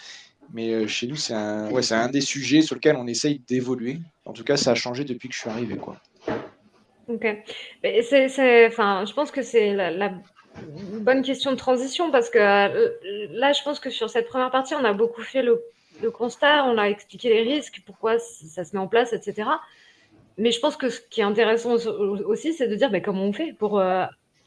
[0.53, 3.41] Mais euh, chez nous, c'est un, ouais, c'est un des sujets sur lequel on essaye
[3.49, 3.99] d'évoluer.
[4.25, 5.77] En tout cas, ça a changé depuis que je suis arrivé.
[5.77, 5.97] Quoi.
[7.09, 7.27] Ok.
[7.83, 10.13] C'est, c'est, enfin, je pense que c'est la,
[11.01, 12.91] bonne question de transition parce que euh,
[13.31, 15.63] là, je pense que sur cette première partie, on a beaucoup fait le,
[16.03, 19.49] le, constat, on a expliqué les risques, pourquoi ça se met en place, etc.
[20.39, 23.33] Mais je pense que ce qui est intéressant aussi, c'est de dire ben, comment on
[23.33, 24.05] fait pour euh,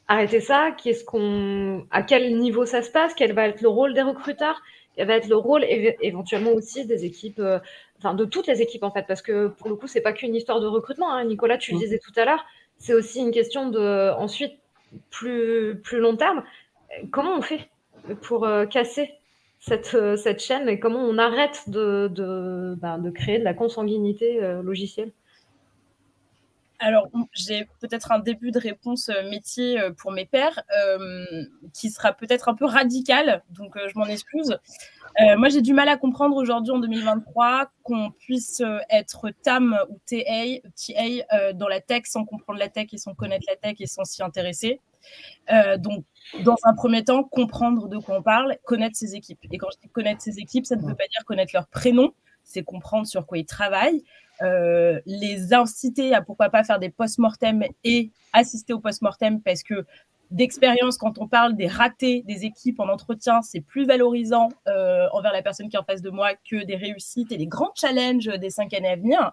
[0.08, 3.94] arrêter ça, qu'est-ce qu'on, à quel niveau ça se passe, quel va être le rôle
[3.94, 4.62] des recruteurs,
[4.98, 7.60] va être le rôle éventuellement aussi des équipes, euh,
[7.98, 10.36] enfin de toutes les équipes en fait, parce que pour le coup, c'est pas qu'une
[10.36, 11.12] histoire de recrutement.
[11.12, 11.26] Hein.
[11.26, 11.82] Nicolas, tu le mm.
[11.82, 12.46] disais tout à l'heure,
[12.78, 14.54] c'est aussi une question de ensuite
[15.10, 16.44] plus plus long terme.
[17.12, 17.70] Comment on fait
[18.22, 19.12] pour euh, casser
[19.60, 23.54] cette, euh, cette chaîne et comment on arrête de, de, ben, de créer de la
[23.54, 25.12] consanguinité logicielle?
[26.80, 30.62] Alors, j'ai peut-être un début de réponse métier pour mes pairs
[31.74, 34.58] qui sera peut-être un peu radical, donc je m'en excuse.
[35.38, 40.62] moi, j'ai du mal à comprendre aujourd'hui en 2023 qu'on puisse être TAM ou TA,
[40.76, 44.04] TA dans la tech sans comprendre la tech et sans connaître la tech et sans
[44.04, 44.82] s'y intéresser.
[45.78, 46.04] donc,
[46.44, 49.40] dans un premier temps, comprendre de quoi on parle, connaître ses équipes.
[49.52, 52.14] Et quand je dis connaître ses équipes, ça ne veut pas dire connaître leur prénom,
[52.44, 54.04] c'est comprendre sur quoi ils travaillent,
[54.42, 59.86] euh, les inciter à pourquoi pas faire des post-mortem et assister au post-mortem parce que
[60.32, 65.32] d'expérience, quand on parle des ratés des équipes en entretien, c'est plus valorisant euh, envers
[65.32, 68.26] la personne qui est en face de moi que des réussites et des grands challenges
[68.26, 69.32] des cinq années à venir.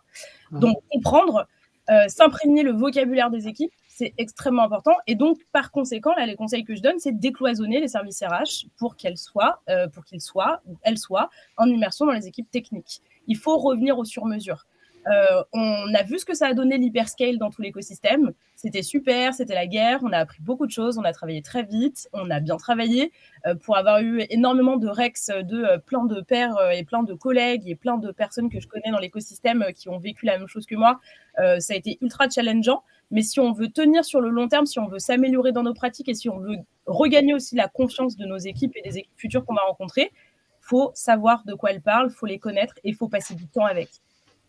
[0.53, 1.49] Donc, comprendre,
[1.91, 4.95] euh, s'imprégner le vocabulaire des équipes, c'est extrêmement important.
[5.07, 8.69] Et donc, par conséquent, là, les conseils que je donne, c'est décloisonner les services RH
[8.77, 9.61] pour qu'elles soient,
[9.93, 13.03] pour qu'ils soient, ou elles soient, en immersion dans les équipes techniques.
[13.27, 14.67] Il faut revenir au sur-mesure.
[15.09, 18.33] Euh, on a vu ce que ça a donné l'hyperscale dans tout l'écosystème.
[18.55, 21.65] C'était super, c'était la guerre, on a appris beaucoup de choses, on a travaillé très
[21.65, 23.13] vite, on a bien travaillé
[23.47, 27.15] euh, pour avoir eu énormément de rex de euh, plein de pairs et plein de
[27.15, 30.47] collègues et plein de personnes que je connais dans l'écosystème qui ont vécu la même
[30.47, 31.01] chose que moi.
[31.37, 34.79] ça a été ultra challengeant, mais si on veut tenir sur le long terme, si
[34.79, 38.27] on veut s'améliorer dans nos pratiques et si on veut regagner aussi la confiance de
[38.27, 40.13] nos équipes et des équipes futures qu'on va rencontrer,
[40.61, 43.89] faut savoir de quoi elles parlent, faut les connaître et faut passer du temps avec.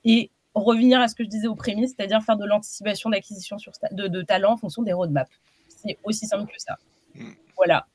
[0.06, 3.58] Et revenir à ce que je disais au prémices, c'est-à-dire faire de l'anticipation d'acquisition
[3.92, 5.32] de, de talent en fonction des roadmaps.
[5.68, 6.78] C'est aussi simple que ça.
[7.16, 7.32] Mm.
[7.58, 7.88] Voilà.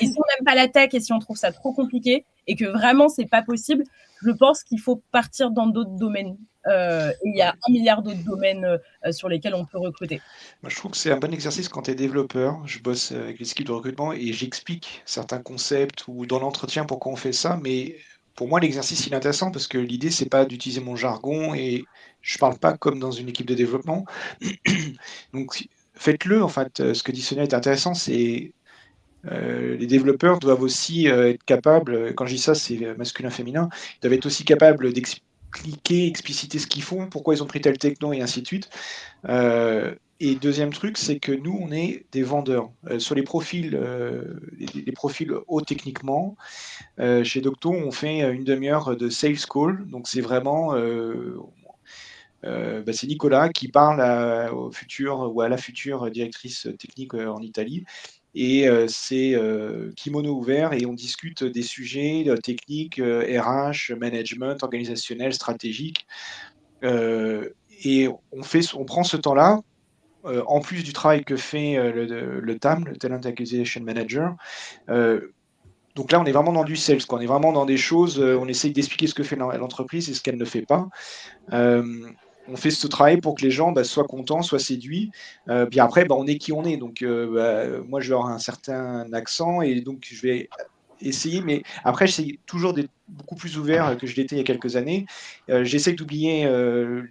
[0.00, 2.56] Et si on n'aime pas la tech et si on trouve ça trop compliqué et
[2.56, 3.84] que vraiment c'est pas possible,
[4.22, 6.36] je pense qu'il faut partir dans d'autres domaines.
[6.66, 10.20] Euh, il y a un milliard d'autres domaines euh, sur lesquels on peut recruter.
[10.62, 12.60] Moi, je trouve que c'est un bon exercice quand tu es développeur.
[12.66, 17.12] Je bosse avec les skills de recrutement et j'explique certains concepts ou dans l'entretien pourquoi
[17.12, 17.96] on fait ça, mais
[18.38, 21.84] pour moi, l'exercice est intéressant parce que l'idée c'est pas d'utiliser mon jargon et
[22.22, 24.04] je parle pas comme dans une équipe de développement.
[25.34, 26.40] Donc faites-le.
[26.40, 28.52] En fait, ce que dit Sonia est intéressant, c'est
[29.26, 34.00] euh, les développeurs doivent aussi euh, être capables, quand je dis ça, c'est masculin-féminin, ils
[34.02, 38.12] doivent être aussi capables d'expliquer, expliciter ce qu'ils font, pourquoi ils ont pris tel techno
[38.12, 38.70] et ainsi de suite.
[39.28, 42.70] Euh, et deuxième truc, c'est que nous, on est des vendeurs.
[42.98, 43.78] sur les profils,
[44.58, 46.36] les, profils hauts techniquement,
[46.98, 49.86] chez Docto, on fait une demi-heure de sales call.
[49.88, 50.72] Donc c'est vraiment,
[52.42, 57.84] bah, c'est Nicolas qui parle au futur ou à la future directrice technique en Italie
[58.34, 59.34] et c'est
[59.96, 66.06] kimono ouvert et on discute des sujets techniques, RH, management, organisationnel, stratégique.
[66.82, 69.60] et on, fait, on prend ce temps-là,
[70.24, 74.34] en plus du travail que fait le, TAM, le Talent Acquisition Manager.
[74.88, 78.46] donc là, on est vraiment dans du sales, on est vraiment dans des choses, on
[78.48, 80.88] essaye d'expliquer ce que fait l'entreprise et ce qu'elle ne fait pas
[82.48, 85.10] on fait ce travail pour que les gens bah, soient contents, soient séduits.
[85.48, 86.76] Euh, puis après, bah, on est qui on est.
[86.76, 90.48] Donc, euh, bah, moi, je vais avoir un certain accent et donc je vais
[91.00, 91.40] essayer.
[91.40, 94.76] Mais après, j'essaie toujours d'être beaucoup plus ouvert que je l'étais il y a quelques
[94.76, 95.06] années.
[95.48, 96.48] Euh, j'essaie d'oublier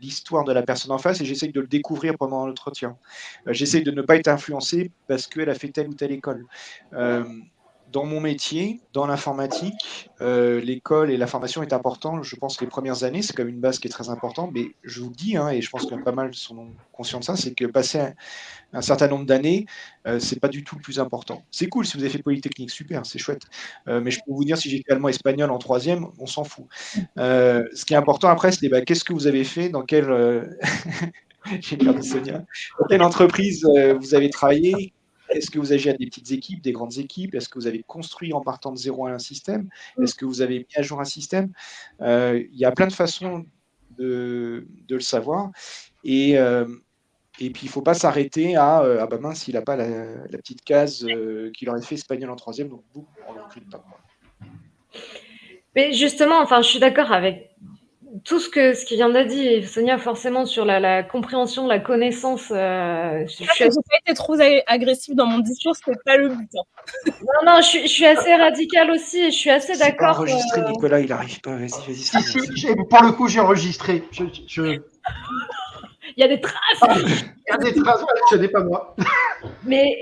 [0.02, 2.98] l'histoire de la personne en face et j'essaie de le découvrir pendant l'entretien.
[3.48, 6.46] j'essaie de ne pas être influencé parce qu'elle a fait telle ou telle école
[7.98, 12.22] dans mon métier, dans l'informatique, euh, l'école et la formation est important.
[12.22, 14.52] Je pense que les premières années, c'est comme une base qui est très importante.
[14.54, 17.24] Mais je vous le dis, hein, et je pense que pas mal sont conscients de
[17.24, 18.00] ça, c'est que passer
[18.72, 19.66] un, certain nombre d'années,
[20.06, 21.42] euh, c'est pas du tout le plus important.
[21.50, 23.42] C'est cool si vous avez fait Polytechnique, super, c'est chouette.
[23.88, 26.44] Euh, mais je peux vous dire, si j'ai fait allemand espagnol en troisième, on s'en
[26.44, 26.66] fout.
[27.18, 29.82] ce qui est important après, c'est bah, qu'est-ce que vous avez fait, dans
[31.62, 31.78] j'ai.
[32.78, 33.66] Dans quelle entreprise
[34.00, 34.94] vous avez travaillé
[35.30, 37.36] est-ce que vous agissez à des petites équipes, des grandes équipes?
[37.36, 39.70] Est-ce que vous avez construit en partant de zéro un système?
[40.02, 41.52] Est-ce que vous avez mis à jour un système?
[42.02, 43.46] Euh, Il y a plein de façons
[43.98, 45.52] de, le savoir.
[46.04, 46.66] Et, euh,
[47.40, 49.76] et puis, il ne faut pas s'arrêter à euh, Ah bah mince, il n'a pas
[49.76, 51.06] la, petite case
[51.54, 53.84] qu'il aurait fait espagnol en troisième, donc boum, on ne recrute pas.
[55.76, 57.52] Mais justement, enfin, je suis d'accord avec
[58.24, 62.52] tout ce que ce qui vient d'être dit, Sonia, forcément sur la, compréhension, la connaissance.
[62.52, 64.36] Euh, je, je suis pas été trop
[64.68, 66.50] agressive dans mon discours, c'est pas le but.
[66.56, 67.12] Hein.
[67.22, 70.20] Non, non, je, suis assez radicale aussi, et je suis assez d'accord.
[70.20, 71.56] Enregistré, Nicolas, il arrive pas.
[71.56, 72.76] Vas-y, vas-y.
[72.90, 74.04] pour le coup, j'ai enregistré.
[76.18, 76.98] Il y a des traces.
[77.06, 78.96] Il y a des traces, ce n'est pas moi.
[79.64, 79.98] Mais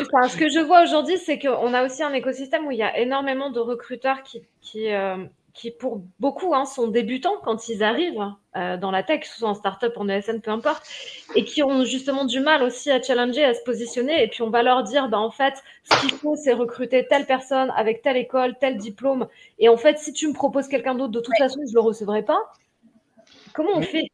[0.00, 2.82] enfin, ce que je vois aujourd'hui, c'est qu'on a aussi un écosystème où il y
[2.82, 5.16] a énormément de recruteurs qui, qui, euh,
[5.56, 9.54] qui pour beaucoup hein, sont débutants quand ils arrivent euh, dans la tech, soit en
[9.54, 10.86] startup, en ESN, peu importe,
[11.34, 14.22] et qui ont justement du mal aussi à challenger, à se positionner.
[14.22, 15.54] Et puis on va leur dire, bah, en fait,
[15.90, 19.28] ce qu'il faut, c'est recruter telle personne avec telle école, tel diplôme.
[19.58, 21.80] Et en fait, si tu me proposes quelqu'un d'autre, de toute façon, je ne le
[21.80, 22.40] recevrai pas.
[23.54, 24.10] Comment on fait?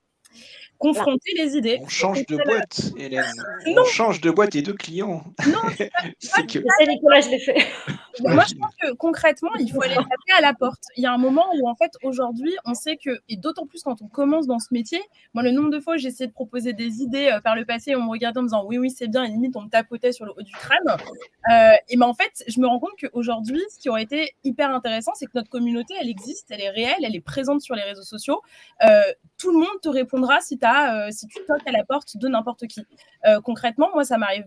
[0.79, 1.79] Confronter les idées.
[1.81, 3.25] On change de boîte, Hélène.
[3.67, 5.23] On change de boîte et de clients.
[5.47, 5.61] Non,
[6.19, 6.89] c'est que...
[6.89, 7.67] Nicolas, je l'ai fait.
[8.21, 10.83] Moi, je pense que concrètement, il faut aller taper à la porte.
[10.97, 13.83] Il y a un moment où, en fait, aujourd'hui, on sait que, et d'autant plus
[13.83, 15.01] quand on commence dans ce métier,
[15.35, 17.65] moi, le nombre de fois où j'ai essayé de proposer des idées euh, par le
[17.65, 19.69] passé, on me regardait en me disant oui, oui, c'est bien, et limite, on me
[19.69, 20.79] tapotait sur le haut du crâne.
[21.51, 24.71] Euh, et ben, en fait, je me rends compte qu'aujourd'hui, ce qui aurait été hyper
[24.71, 27.83] intéressant, c'est que notre communauté, elle existe, elle est réelle, elle est présente sur les
[27.83, 28.43] réseaux sociaux.
[28.85, 29.03] Euh,
[29.39, 32.85] tout le monde te répondra si, tu toques à la porte de n'importe qui.
[33.43, 34.47] concrètement, moi, ça m'arrive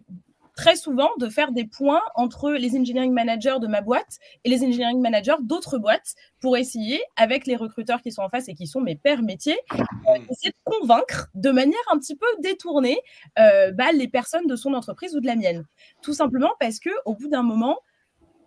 [0.56, 4.63] très souvent de faire des points entre les engineering managers de ma boîte et les
[4.63, 8.65] engineering managers d'autres boîtes pour essayer, avec les recruteurs qui sont en face et qui
[8.65, 12.98] sont mes pères métiers, euh, essayer de convaincre de manière un petit peu détournée
[13.38, 15.65] euh, bah, les personnes de son entreprise ou de la mienne.
[16.02, 17.78] Tout simplement parce que au bout d'un moment,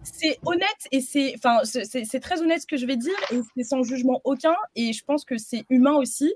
[0.02, 3.64] c'est honnête et c'est enfin c'est très honnête ce que je vais dire et c'est
[3.64, 6.32] sans jugement aucun et je pense que c'est humain aussi.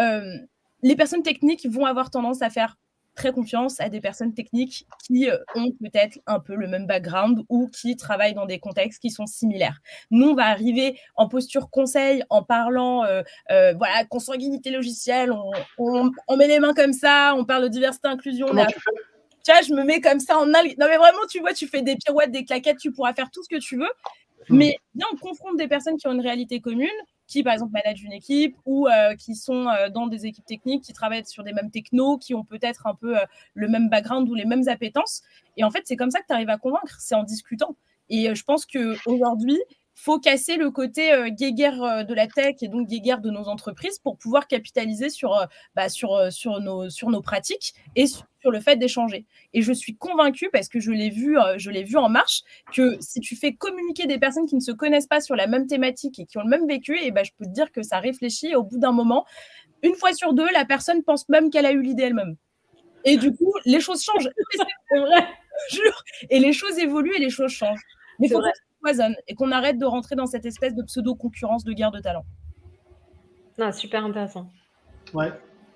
[0.00, 0.36] Euh,
[0.82, 2.76] les personnes techniques vont avoir tendance à faire
[3.16, 7.42] très confiance à des personnes techniques qui euh, ont peut-être un peu le même background
[7.48, 9.80] ou qui travaillent dans des contextes qui sont similaires.
[10.10, 15.32] Nous, on va arriver en posture conseil, en parlant, euh, euh, voilà, consanguinité logicielle,
[15.78, 18.46] on, met les mains comme ça, on parle de diversité, inclusion.
[18.48, 20.46] tu, vois, je me mets comme ça en...
[20.46, 23.42] Non, mais vraiment, tu vois, tu fais des pirouettes, des claquettes, tu pourras faire tout
[23.42, 23.90] ce que tu veux.
[24.48, 24.56] Hmm.
[24.58, 26.88] Mais bien, on confronte des personnes qui ont une réalité commune,
[27.26, 30.84] qui, par exemple, managent une équipe ou euh, qui sont euh, dans des équipes techniques,
[30.84, 34.28] qui travaillent sur des mêmes technos, qui ont peut-être un peu euh, le même background
[34.28, 35.22] ou les mêmes appétences.
[35.56, 37.76] Et en fait, c'est comme ça que tu arrives à convaincre, c'est en discutant.
[38.08, 39.58] Et je pense qu'aujourd'hui,
[39.98, 43.48] faut casser le côté euh, guéguerre euh, de la tech et donc guéguerre de nos
[43.48, 48.24] entreprises pour pouvoir capitaliser sur, euh, bah, sur, sur, nos, sur nos pratiques et sur,
[48.48, 49.26] le fait d'échanger.
[49.54, 52.96] Et je suis convaincue, parce que je l'ai vu, je l'ai vu en marche, que
[53.00, 56.20] si tu fais communiquer des personnes qui ne se connaissent pas sur la même thématique
[56.20, 58.50] et qui ont le même vécu, et ben je peux te dire que ça réfléchit.
[58.52, 59.26] Et au bout d'un moment,
[59.82, 62.36] une fois sur deux, la personne pense même qu'elle a eu l'idée elle-même.
[63.04, 64.30] Et du coup, les choses changent.
[64.90, 65.26] C'est vrai,
[65.72, 66.04] jure.
[66.30, 67.84] Et les choses évoluent et les choses changent.
[68.20, 68.32] Mais il
[69.28, 72.24] et qu'on arrête de rentrer dans cette espèce de pseudo-concurrence de guerre de talent.
[73.58, 74.50] Ah, super intéressant.
[75.14, 75.32] Ouais.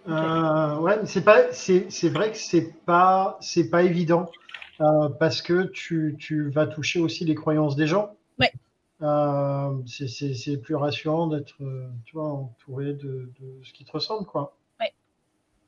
[0.09, 4.31] Euh, ouais, c'est pas, c'est vrai que c'est pas, c'est pas évident
[4.81, 8.17] euh, parce que tu, tu, vas toucher aussi les croyances des gens.
[8.39, 8.53] Ouais.
[9.03, 11.57] Euh, c'est plus rassurant d'être,
[12.05, 14.57] tu vois, entouré de, de, ce qui te ressemble, quoi.
[14.79, 14.93] Ouais.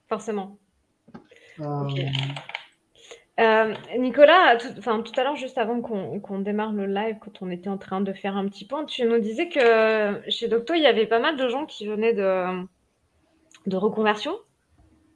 [0.09, 0.59] Forcément.
[3.41, 7.51] Euh, Nicolas, tout, enfin, tout à l'heure, juste avant qu'on démarre le live, quand on
[7.51, 10.83] était en train de faire un petit point, tu nous disais que chez Docto, il
[10.83, 12.67] y avait pas mal de gens qui venaient de,
[13.77, 14.33] reconversion.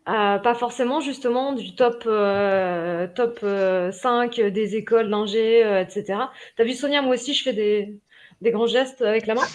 [0.08, 3.40] Euh, pas forcément justement du top, euh, top
[3.92, 6.18] 5 des écoles d'ingé, etc.
[6.56, 9.46] Tu as vu Sonia, moi aussi je fais des grands gestes avec la main?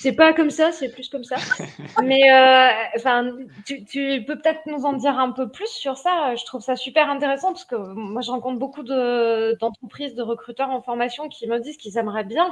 [0.00, 1.36] C'est pas comme ça, c'est plus comme ça.
[2.02, 3.36] Mais euh, enfin,
[3.66, 6.34] tu, peux peut-être nous en dire un peu plus sur ça.
[6.36, 10.80] Je trouve ça super intéressant parce que moi, je rencontre beaucoup d'entreprises, de, recruteurs en
[10.80, 12.48] formation qui me disent qu'ils aimeraient bien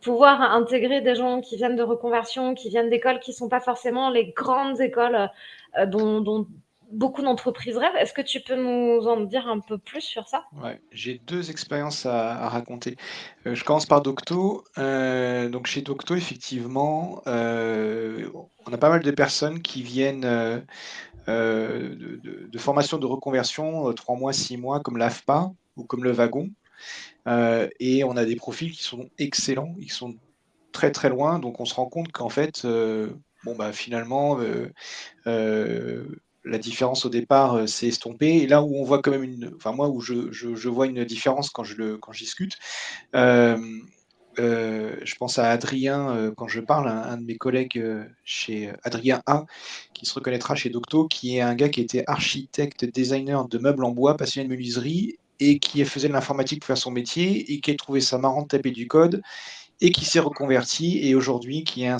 [0.00, 3.58] pouvoir intégrer des gens qui viennent de reconversion, qui viennent d'écoles qui ne sont pas
[3.58, 5.28] forcément les grandes écoles
[5.76, 6.46] euh, dont, dont
[6.90, 7.96] beaucoup d'entreprises rêvent.
[7.98, 10.44] Est-ce que tu peux nous en dire un peu plus sur ça?
[10.62, 12.96] Ouais, j'ai deux expériences à, raconter.
[13.46, 14.64] Euh, je commence par Docto.
[14.78, 18.28] Euh, donc chez Docto, effectivement, euh,
[18.66, 20.64] on a pas mal de personnes qui viennent de,
[21.26, 26.50] de, formation de reconversion, trois mois, six mois, comme l'AFPA ou comme le wagon.
[27.26, 30.16] et on a des profils qui sont excellents, ils sont
[30.72, 32.66] très très loin, donc on se rend compte qu'en fait,
[33.44, 34.38] bon bah finalement,
[36.46, 38.38] la différence au départ euh, s'est estompée.
[38.38, 41.50] Et là où on voit quand même une, enfin moi où je, vois une différence
[41.50, 41.74] quand je
[42.18, 42.56] discute,
[43.14, 43.58] euh,
[44.38, 47.82] euh, je pense à Adrien quand je parle, un, de mes collègues
[48.24, 49.44] chez Adrien A,
[49.94, 53.84] qui se reconnaîtra chez Docto, qui est un gars qui était architecte, designer de meubles
[53.84, 57.60] en bois, passionné de menuiserie et qui faisait de l'informatique pour faire son métier et
[57.60, 59.22] qui a trouvé ça marrant de taper du code
[59.80, 61.98] et qui s'est reconverti et aujourd'hui qui est un,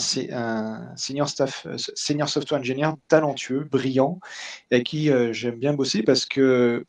[0.96, 4.18] senior, staff, euh, senior software engineer talentueux, brillant,
[4.70, 6.84] et avec qui euh, j'aime bien bosser parce que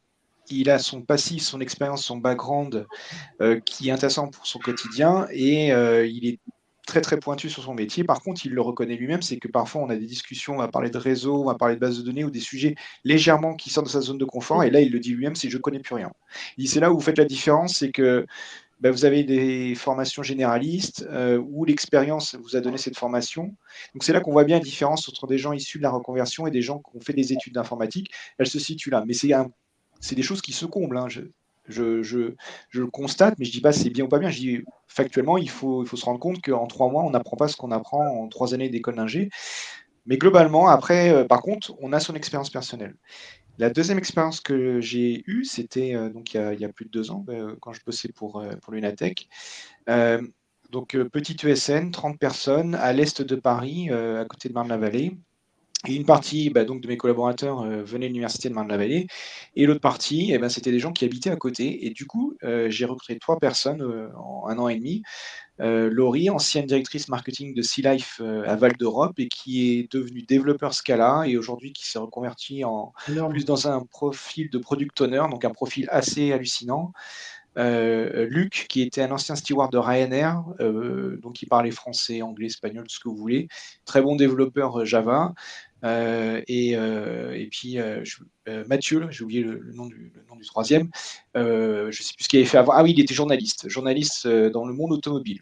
[0.50, 2.88] il a son passif, son expérience, son background
[3.42, 6.40] euh, qui est intéressant pour son quotidien et il est
[6.88, 8.06] très très pointu sur son métier.
[8.06, 10.70] Par contre, il le reconnaît lui-même, c'est que parfois on a des discussions, on va
[10.70, 13.70] parler de réseau, on va parler de base de données ou des sujets légèrement qui
[13.70, 14.64] sortent de sa zone de confort.
[14.64, 16.12] Et là, il le dit lui-même, c'est je connais plus rien.
[16.58, 18.26] Il c'est là où vous faites la différence, c'est que
[18.80, 23.56] ben, vous avez des formations généralistes euh, où l'expérience vous a donné cette formation.
[23.94, 26.46] Donc c'est là qu'on voit bien la différence entre des gens issus de la reconversion
[26.46, 28.12] et des gens qui ont fait des études d'informatique.
[28.38, 29.04] Elle se situe là.
[29.08, 30.98] Mais c'est des choses qui se comblent.
[30.98, 31.08] Hein.
[31.68, 32.34] Je,
[32.72, 34.30] le constate, mais je ne dis pas c'est bien ou pas bien.
[34.30, 37.36] Je dis factuellement, il faut, il faut se rendre compte qu'en trois mois, on n'apprend
[37.36, 39.30] pas ce qu'on apprend en trois années d'école d'ingé.
[40.06, 42.96] Mais globalement, après, euh, par contre, on a son expérience personnelle.
[43.60, 47.10] La deuxième expérience que j'ai eue, c'était euh, donc il y, a, plus de deux
[47.10, 49.28] ans, euh, quand je bossais pour, euh, pour l'UNATEC.
[50.70, 55.18] donc, petite ESN, 30 personnes à l'est de Paris, à côté de Marne-la-Vallée.
[55.88, 59.08] Et une partie bah, donc, de mes collaborateurs venait de l'université de Marne-la-Vallée,
[59.56, 61.86] et l'autre partie, eh ben, c'était des gens qui habitaient à côté.
[61.86, 62.36] Et du coup,
[62.68, 63.82] j'ai recruté trois personnes
[64.18, 65.04] en un an et demi
[65.60, 70.22] Laurie, ancienne directrice marketing de Sea Life euh, à Val d'Europe et qui est devenue
[70.22, 72.94] développeur Scala et aujourd'hui qui s'est reconverti en
[73.30, 76.94] plus dans un profil de product owner, donc un profil assez hallucinant.
[77.58, 82.84] Euh, Luc, qui était un ancien steward de Ryanair, donc qui parlait français, anglais, espagnol,
[82.84, 83.48] tout ce que vous voulez,
[83.84, 85.34] très bon développeur Java.
[85.84, 87.78] Et, et, puis
[88.68, 90.12] Mathieu, j'ai oublié le, nom du,
[90.46, 90.90] troisième,
[91.36, 92.74] je ne sais plus ce qu'il avait fait avant.
[92.74, 95.42] Ah oui, il était journaliste, journaliste dans le monde automobile.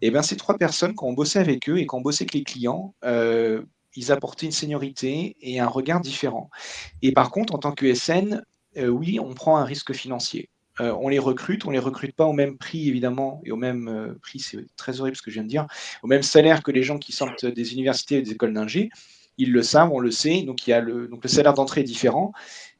[0.00, 2.34] Et bien, ces trois personnes, quand on bossait avec eux et quand on bossait avec
[2.34, 3.62] les clients, euh,
[3.94, 6.50] ils apportaient une seniorité et un regard différent.
[7.02, 8.42] Et par contre, en tant que SN,
[8.76, 10.48] euh, oui, on prend un risque financier.
[10.80, 14.16] Euh, on les recrute, on les recrute pas au même prix évidemment et au même
[14.22, 15.66] prix, c'est très horrible ce que je viens de dire,
[16.02, 18.88] au même salaire que les gens qui sortent des universités et des écoles d'ingé.
[19.38, 21.80] Ils le savent, on le sait, donc il y a le, donc le salaire d'entrée
[21.80, 22.32] est différent,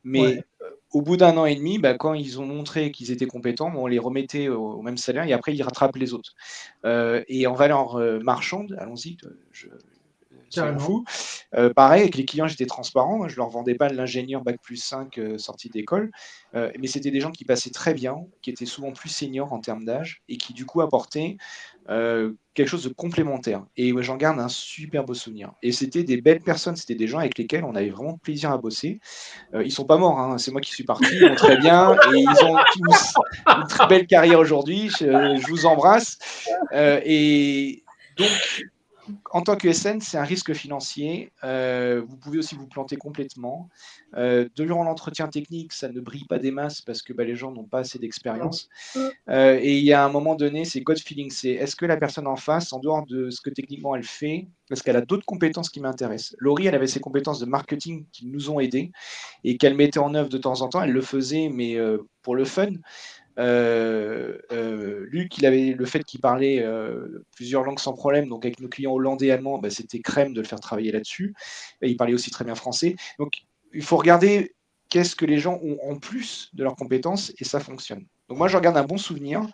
[0.05, 0.44] mais
[0.92, 3.86] au bout d'un an et demi, bah, quand ils ont montré qu'ils étaient compétents, on
[3.86, 6.34] les remettait au, même salaire et après ils rattrapent les autres.
[6.84, 9.16] Euh, et en valeur euh, marchande, allons-y,
[10.78, 11.05] fou.
[11.55, 13.26] Euh, pareil, avec les clients, j'étais transparent.
[13.26, 16.11] Je ne leur vendais pas l'ingénieur Bac plus 5 euh, sorti d'école.
[16.53, 19.86] mais c'était des gens qui passaient très bien, qui étaient souvent plus seniors en termes
[19.86, 21.38] d'âge et qui, du coup, apportaient
[21.86, 23.64] quelque chose de complémentaire.
[23.76, 25.52] Et j'en garde un super beau souvenir.
[25.62, 28.58] Et c'était des belles personnes, c'était des gens avec lesquels on avait vraiment plaisir à
[28.58, 29.00] bosser.
[29.54, 30.38] ils sont pas morts, hein.
[30.38, 33.14] c'est moi qui suis parti, ils vont très bien et ils ont tous
[33.46, 34.90] une très belle carrière aujourd'hui.
[34.90, 36.18] Je, je, vous embrasse.
[36.72, 37.82] et
[38.16, 38.28] donc,
[39.30, 41.32] en tant que SN, c'est un risque financier.
[41.44, 43.68] Euh, vous pouvez aussi vous planter complètement.
[44.16, 47.50] Euh, durant l'entretien technique, ça ne brille pas des masses parce que bah, les gens
[47.50, 48.68] n'ont pas assez d'expérience.
[49.28, 51.30] Euh, et il y a un moment donné, c'est God feeling.
[51.30, 54.48] C'est est-ce que la personne en face, en dehors de ce que techniquement elle fait,
[54.68, 56.36] parce qu'elle a d'autres compétences qui m'intéressent.
[56.38, 58.92] Laurie, elle avait ses compétences de marketing qui nous ont aidés
[59.44, 60.82] et qu'elle mettait en œuvre de temps en temps.
[60.82, 61.76] Elle le faisait, mais
[62.22, 62.70] pour le fun.
[63.38, 68.44] Euh, euh, Luc, il avait le fait qu'il parlait euh, plusieurs langues sans problème, donc
[68.44, 71.34] avec nos clients hollandais et allemands, bah, c'était crème de le faire travailler là-dessus.
[71.82, 72.96] Il parlait aussi très bien français.
[73.18, 74.54] Donc il faut regarder
[74.88, 78.04] qu'est-ce que les gens ont en plus de leurs compétences et ça fonctionne.
[78.28, 79.46] Donc moi, je regarde un bon souvenir.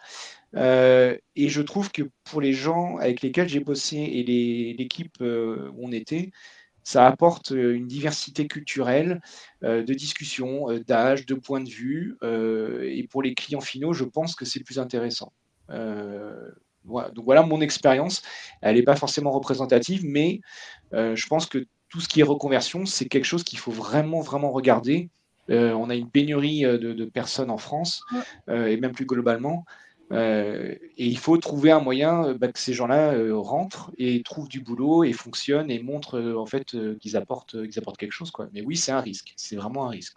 [0.54, 5.92] et je trouve que pour les gens avec lesquels j'ai bossé et l'équipe où on
[5.92, 6.30] était,
[6.88, 9.20] ça apporte euh, une diversité culturelle,
[9.62, 12.16] euh, de discussion, euh, d'âge, de points de vue.
[12.22, 15.32] et pour les clients finaux, je pense que c'est plus intéressant.
[15.68, 18.22] Donc voilà mon expérience.
[18.62, 20.40] Elle n'est pas forcément représentative, mais
[20.92, 24.50] je pense que tout ce qui est reconversion, c'est quelque chose qu'il faut vraiment, vraiment
[24.50, 25.10] regarder.
[25.48, 28.02] on a une pénurie de, personnes en France,
[28.48, 29.66] et même plus globalement.
[30.12, 34.22] Euh, et il faut trouver un moyen euh, bah, que ces gens-là euh, rentrent et
[34.22, 38.30] trouvent du boulot et fonctionnent et montrent en fait qu'ils apportent, qu'ils apportent quelque chose.
[38.30, 38.48] Quoi.
[38.52, 39.34] Mais oui, c'est un risque.
[39.36, 40.16] C'est vraiment un risque.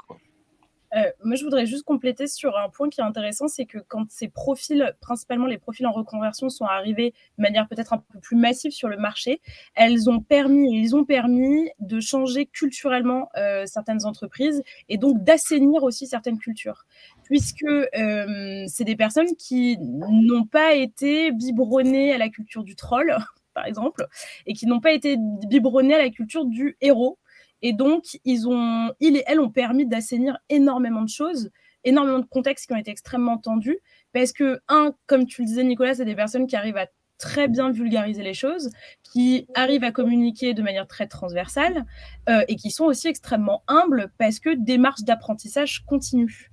[0.96, 4.06] Euh, moi, je voudrais juste compléter sur un point qui est intéressant, c'est que quand
[4.10, 8.36] ces profils, principalement les profils en reconversion, sont arrivés de manière peut-être un peu plus
[8.36, 9.42] massive sur le marché,
[9.76, 15.84] elles ont permis, ils ont permis de changer culturellement euh, certaines entreprises et donc d'assainir
[15.84, 16.86] aussi certaines cultures,
[17.24, 23.16] puisque euh, c'est des personnes qui n'ont pas été biberonnées à la culture du troll,
[23.54, 24.06] par exemple,
[24.46, 25.18] et qui n'ont pas été
[25.48, 27.18] biberonnées à la culture du héros
[27.62, 31.52] et donc, ils, ont, ils et elles ont permis d'assainir énormément de choses,
[31.84, 33.80] énormément de contextes qui ont été extrêmement tendus.
[34.14, 36.88] Parce que, un, comme tu le disais, Nicolas, c'est des personnes qui arrivent à
[37.22, 38.72] très bien vulgariser les choses,
[39.04, 41.86] qui arrivent à communiquer de manière très transversale
[42.28, 46.50] euh, et qui sont aussi extrêmement humbles parce que démarche d'apprentissage continue.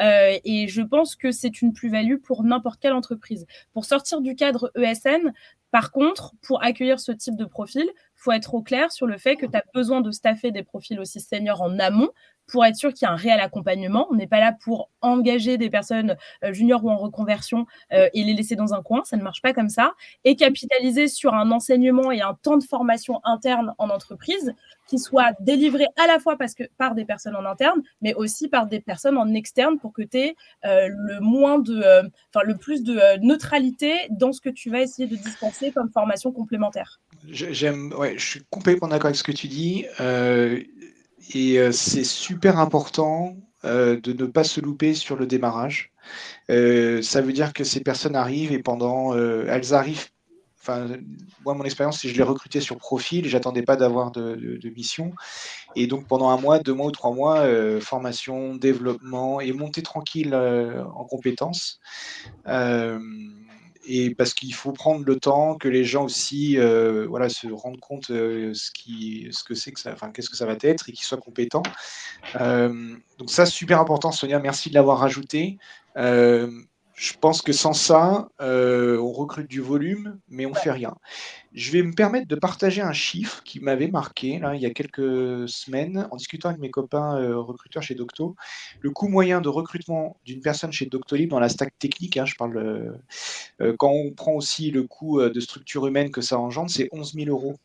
[0.00, 3.46] Euh, et je pense que c'est une plus-value pour n'importe quelle entreprise.
[3.72, 5.32] Pour sortir du cadre ESN,
[5.72, 9.36] par contre, pour accueillir ce type de profil, faut être au clair sur le fait
[9.36, 12.10] que tu as besoin de staffer des profils aussi seniors en amont
[12.52, 14.06] pour être sûr qu'il y a un réel accompagnement.
[14.10, 18.22] On n'est pas là pour engager des personnes euh, juniors ou en reconversion euh, et
[18.22, 19.94] les laisser dans un coin, ça ne marche pas comme ça.
[20.24, 24.54] Et capitaliser sur un enseignement et un temps de formation interne en entreprise
[24.86, 28.48] qui soit délivré à la fois parce que, par des personnes en interne, mais aussi
[28.48, 30.36] par des personnes en externe pour que tu aies
[30.66, 31.82] euh, le moins de,
[32.44, 37.00] le plus de neutralité dans ce que tu vas essayer de dispenser comme formation complémentaire.
[37.30, 39.86] J'aime, ouais, je suis complètement d'accord avec ce que tu dis.
[41.22, 45.92] Euh, et euh, c'est super important euh, de ne pas se louper sur le démarrage.
[46.48, 49.14] ça veut dire que ces personnes arrivent et pendant.
[49.14, 50.08] elles arrivent.
[50.60, 50.86] Enfin,
[51.44, 55.12] moi, mon expérience, c'est que je les recrutais sur profil, j'attendais pas d'avoir de, mission.
[55.74, 57.44] Et donc, pendant un mois, deux mois ou trois mois,
[57.80, 61.80] formation, développement et montée tranquille en compétences
[63.84, 67.80] et parce qu'il faut prendre le temps que les gens aussi euh, voilà, se rendent
[67.80, 68.70] compte euh, ce,
[69.44, 71.62] que c'est que ça, enfin, qu'est-ce que ça va être et qu'ils soient compétents.
[72.40, 75.58] Euh, donc ça, super important, Sonia, merci de l'avoir rajouté.
[76.94, 80.94] Je pense que sans ça, on recrute du volume, mais on fait rien.
[81.54, 84.70] Je vais me permettre de partager un chiffre qui m'avait marqué là, il y a
[84.70, 88.36] quelques semaines en discutant avec mes copains euh, recruteurs chez Docto.
[88.80, 92.36] Le coût moyen de recrutement d'une personne chez Doctolib dans la stack technique, hein, je
[92.36, 92.92] parle euh,
[93.60, 97.14] euh, quand on prend aussi le coût de structure humaine que ça engendre, c'est 11
[97.14, 97.56] 000 euros.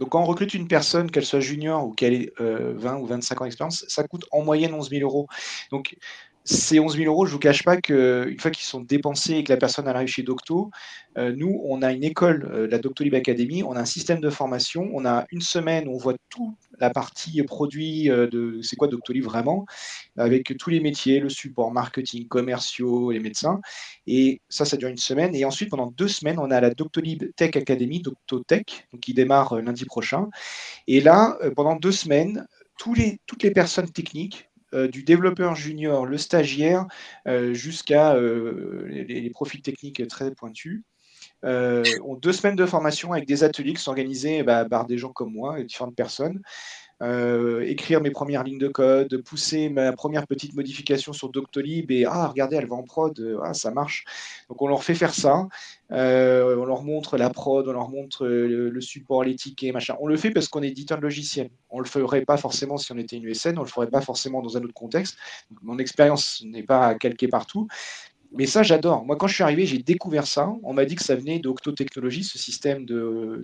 [0.00, 3.40] Donc quand on recrute une personne, qu'elle soit junior ou qu'elle ait 20 ou 25
[3.40, 5.26] ans d'expérience, ça coûte en moyenne 11 000 euros.
[5.70, 5.96] Donc
[6.44, 9.44] ces 11 000 euros, je ne vous cache pas qu'une fois qu'ils sont dépensés et
[9.44, 10.70] que la personne arrive chez Docto,
[11.18, 14.30] euh, nous, on a une école, euh, la Doctolib Academy, on a un système de
[14.30, 18.76] formation, on a une semaine où on voit toute la partie produit euh, de c'est
[18.76, 19.66] quoi Doctolib vraiment,
[20.16, 23.60] avec tous les métiers, le support, marketing, commerciaux, les médecins.
[24.06, 25.34] Et ça, ça dure une semaine.
[25.34, 29.84] Et ensuite, pendant deux semaines, on a la Doctolib Tech Academy, DoctoTech, qui démarre lundi
[29.84, 30.28] prochain.
[30.86, 32.46] Et là, pendant deux semaines,
[32.78, 36.86] toutes les personnes techniques du développeur junior, le stagiaire,
[37.26, 40.82] euh, jusqu'à euh, les, profils techniques très pointus,
[41.42, 45.12] ont deux semaines de formation avec des ateliers qui sont organisés bah, par des gens
[45.12, 46.42] comme moi et différentes personnes.
[47.00, 52.04] Euh, écrire mes premières lignes de code, pousser ma première petite modification sur Doctolib et
[52.04, 54.04] ah regardez elle va en prod, ah ça marche.
[54.48, 55.46] Donc on leur fait faire ça,
[55.92, 59.96] euh, on leur montre la prod, on leur montre le, support, les tickets, machin.
[60.00, 61.50] On le fait parce qu'on est éditeur de logiciel.
[61.70, 64.42] On le ferait pas forcément si on était une USN, on le ferait pas forcément
[64.42, 65.16] dans un autre contexte.
[65.62, 67.68] mon expérience n'est pas calquée partout.
[68.32, 69.04] Mais ça, j'adore.
[69.06, 70.52] Moi, quand je suis arrivé, j'ai découvert ça.
[70.62, 72.84] On m'a dit que ça venait d'Octo Technologies, ce système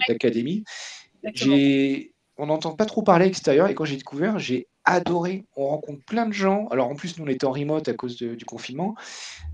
[0.09, 0.65] d'académie.
[1.33, 5.45] J'ai on n'entend pas trop parler à et quand j'ai découvert, j'ai adoré.
[5.57, 6.69] On rencontre plein de gens.
[6.69, 8.95] Alors en plus, nous on était en remote à cause du confinement.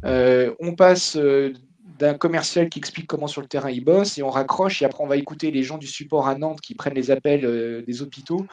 [0.04, 1.52] Euh, on passe euh,
[1.98, 5.04] d'un commercial qui explique comment sur le terrain il bosse et on raccroche et après
[5.04, 8.00] on va écouter les gens du support à Nantes qui prennent les appels euh, des
[8.00, 8.46] hôpitaux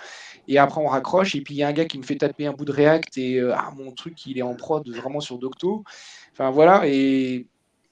[0.48, 2.48] et après on raccroche et puis il y a un gars qui me fait taper
[2.48, 5.84] un bout de React et ah mon truc il est en prod vraiment sur Docto.
[6.34, 7.48] Enfin voilà et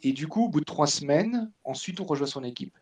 [0.06, 2.78] et du coup, au bout de trois semaines, ensuite, on rejoint son équipe.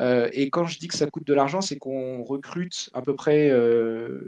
[0.00, 3.16] Euh, et quand je dis que ça coûte de l'argent, c'est qu'on recrute à peu
[3.16, 3.50] près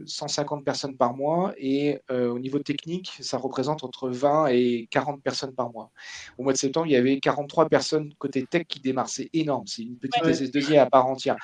[0.07, 1.53] 150 euh, personnes par mois.
[1.59, 5.91] Et euh, au niveau technique, ça représente entre 20 et 40 personnes par mois.
[6.39, 9.11] Au mois de septembre, il y avait 43 personnes côté tech qui démarrent.
[9.11, 9.67] C'est énorme.
[9.67, 11.37] C'est une petite SS2I à part entière.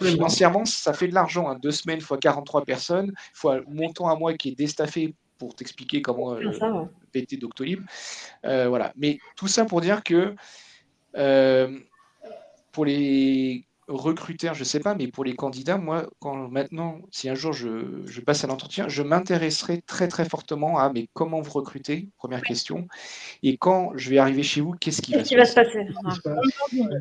[0.00, 1.50] financièrement, ça fait de l'argent.
[1.50, 1.58] Hein.
[1.62, 6.34] Deux semaines fois 43 personnes, fois montant à mois qui est déstaffé pour t'expliquer comment
[6.34, 7.80] euh, péter Doctolib.
[8.44, 8.92] Euh, voilà.
[8.96, 10.36] Mais tout ça pour dire que
[11.16, 11.78] euh,
[12.72, 17.28] pour les recruteurs, je ne sais pas, mais pour les candidats, moi, quand maintenant, si
[17.28, 21.50] un jour je, passe à l'entretien, je m'intéresserai très très fortement à mais comment vous
[21.50, 22.86] recrutez, première question,
[23.42, 25.88] et quand je vais arriver chez vous, qu'est-ce qui, va, se passer?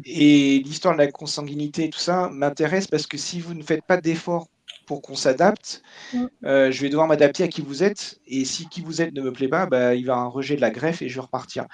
[0.06, 3.86] Et l'histoire de la consanguinité et tout ça m'intéresse parce que si vous ne faites
[3.86, 4.48] pas d'efforts
[4.90, 5.84] pour qu'on s'adapte.
[6.14, 6.26] Mm.
[6.46, 8.20] Euh, je vais devoir m'adapter à qui vous êtes.
[8.26, 10.62] Et si qui vous êtes ne me plaît pas, bah, il va un rejet de
[10.62, 11.68] la greffe et je vais repartir.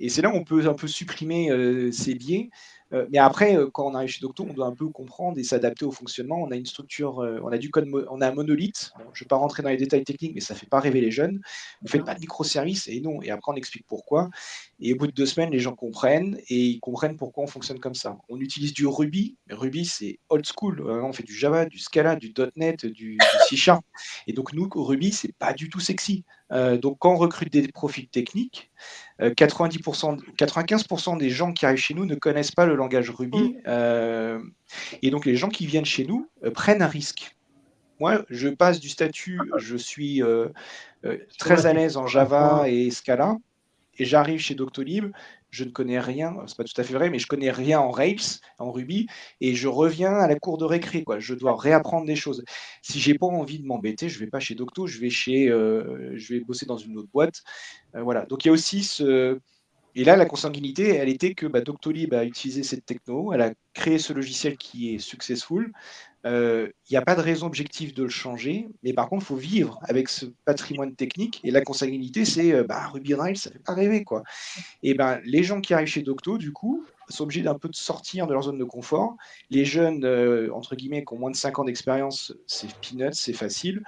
[0.00, 2.50] Et c'est là où on peut un peu supprimer euh, ces biais
[2.92, 5.84] euh, mais après, quand on arrive chez Docto, on doit un peu comprendre et s'adapter
[5.84, 6.40] au fonctionnement.
[6.40, 8.92] On a une structure, on a du code, on a un monolithe.
[8.96, 11.00] je ne vais pas rentrer dans les détails techniques, mais ça ne fait pas rêver
[11.00, 11.40] les jeunes.
[11.80, 13.20] Vous ne faites pas de microservices et non.
[13.22, 14.30] Et après, on explique pourquoi.
[14.78, 17.80] Et au bout de deux semaines, les gens comprennent et ils comprennent pourquoi on fonctionne
[17.80, 18.18] comme ça.
[18.28, 20.82] On utilise du Ruby, mais Ruby, c'est old school.
[20.82, 23.16] On fait du Java, du Scala, du .NET, du,
[23.48, 23.84] C Sharp.
[24.26, 26.24] Et donc, nous, Ruby, c'est pas du tout sexy.
[26.50, 28.70] donc, quand on recrute des profils techniques,
[29.20, 33.38] 90%, euh, 95% des gens qui arrivent chez nous ne connaissent pas le langage Ruby.
[33.38, 33.60] Mm.
[33.66, 34.40] Euh,
[35.00, 37.34] et donc, les gens qui viennent chez nous euh, prennent un risque.
[37.98, 40.22] Moi, je passe du statut, je suis
[41.38, 43.38] très à l'aise en Java et Scala,
[43.98, 45.12] et j'arrive chez Doctolib,
[45.50, 47.90] je ne connais rien, c'est pas tout à fait vrai, mais je connais rien en
[47.90, 49.06] Rails, en Ruby,
[49.40, 51.04] et je reviens à la cour de récré.
[51.18, 52.44] Je dois réapprendre des choses.
[52.82, 56.12] Si j'ai pas envie de m'embêter, je vais pas chez Docto, je vais chez, euh,
[56.16, 57.42] je vais bosser dans une autre boîte,
[57.94, 58.26] euh, voilà.
[58.26, 59.38] Donc il y a aussi ce,
[59.98, 63.54] et là, la consanguinité, elle était que bah, Doctolib a utilisé cette techno, elle a
[63.72, 65.72] créé ce logiciel qui est successful.
[66.26, 69.26] Euh, il n'y a pas de raison objective de le changer, mais par contre, il
[69.26, 71.40] faut vivre avec ce patrimoine technique.
[71.44, 74.02] Et la consanguinité, c'est euh, bah, Ruby Rails, ça ne fait pas rêver.
[74.02, 74.24] quoi.
[74.82, 77.76] Et ben, les gens qui arrivent chez Docto, du coup, sont obligés d'un peu de
[77.76, 79.16] sortir de leur zone de confort.
[79.50, 83.32] Les jeunes, euh, entre guillemets, qui ont moins de 5 ans d'expérience, c'est peanuts, c'est
[83.32, 83.82] facile.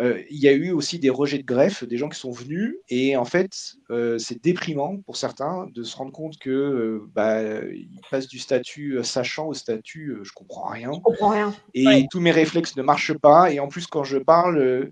[0.00, 2.76] Euh, il y a eu aussi des rejets de greffe, des gens qui sont venus,
[2.88, 7.42] et en fait, euh, c'est déprimant pour certains de se rendre compte que euh, bah,
[7.42, 10.92] ils passent du statut sachant au statut je comprends rien.
[10.92, 11.54] Je comprends rien.
[11.74, 14.90] Et tous mes réflexes ne marchent pas, et en plus, quand je parle,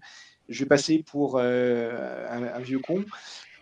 [0.48, 3.04] je vais passer pour un, vieux con.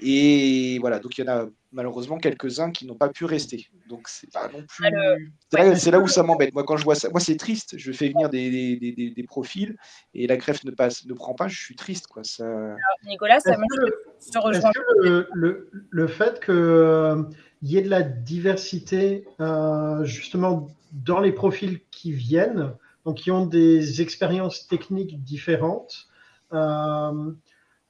[0.01, 3.69] Et voilà, donc il y en a malheureusement quelques-uns qui n'ont pas pu rester.
[3.89, 5.77] Donc c'est pas non plus.
[5.77, 6.55] C'est là où ça m'embête.
[6.55, 7.75] Moi, quand je vois ça, moi c'est triste.
[7.77, 9.77] Je fais venir des, des, des, profils
[10.15, 11.49] et la greffe ne passe, ne prend pas.
[11.49, 12.25] Je suis triste, quoi.
[12.25, 12.77] Ça...
[13.07, 14.71] Nicolas, ça me rejoint.
[15.01, 17.23] Le, le, le, fait qu'il euh,
[17.63, 22.73] y ait de la diversité, euh, justement, dans les profils qui viennent,
[23.05, 26.09] donc qui ont des expériences techniques différentes.
[26.53, 27.33] Euh,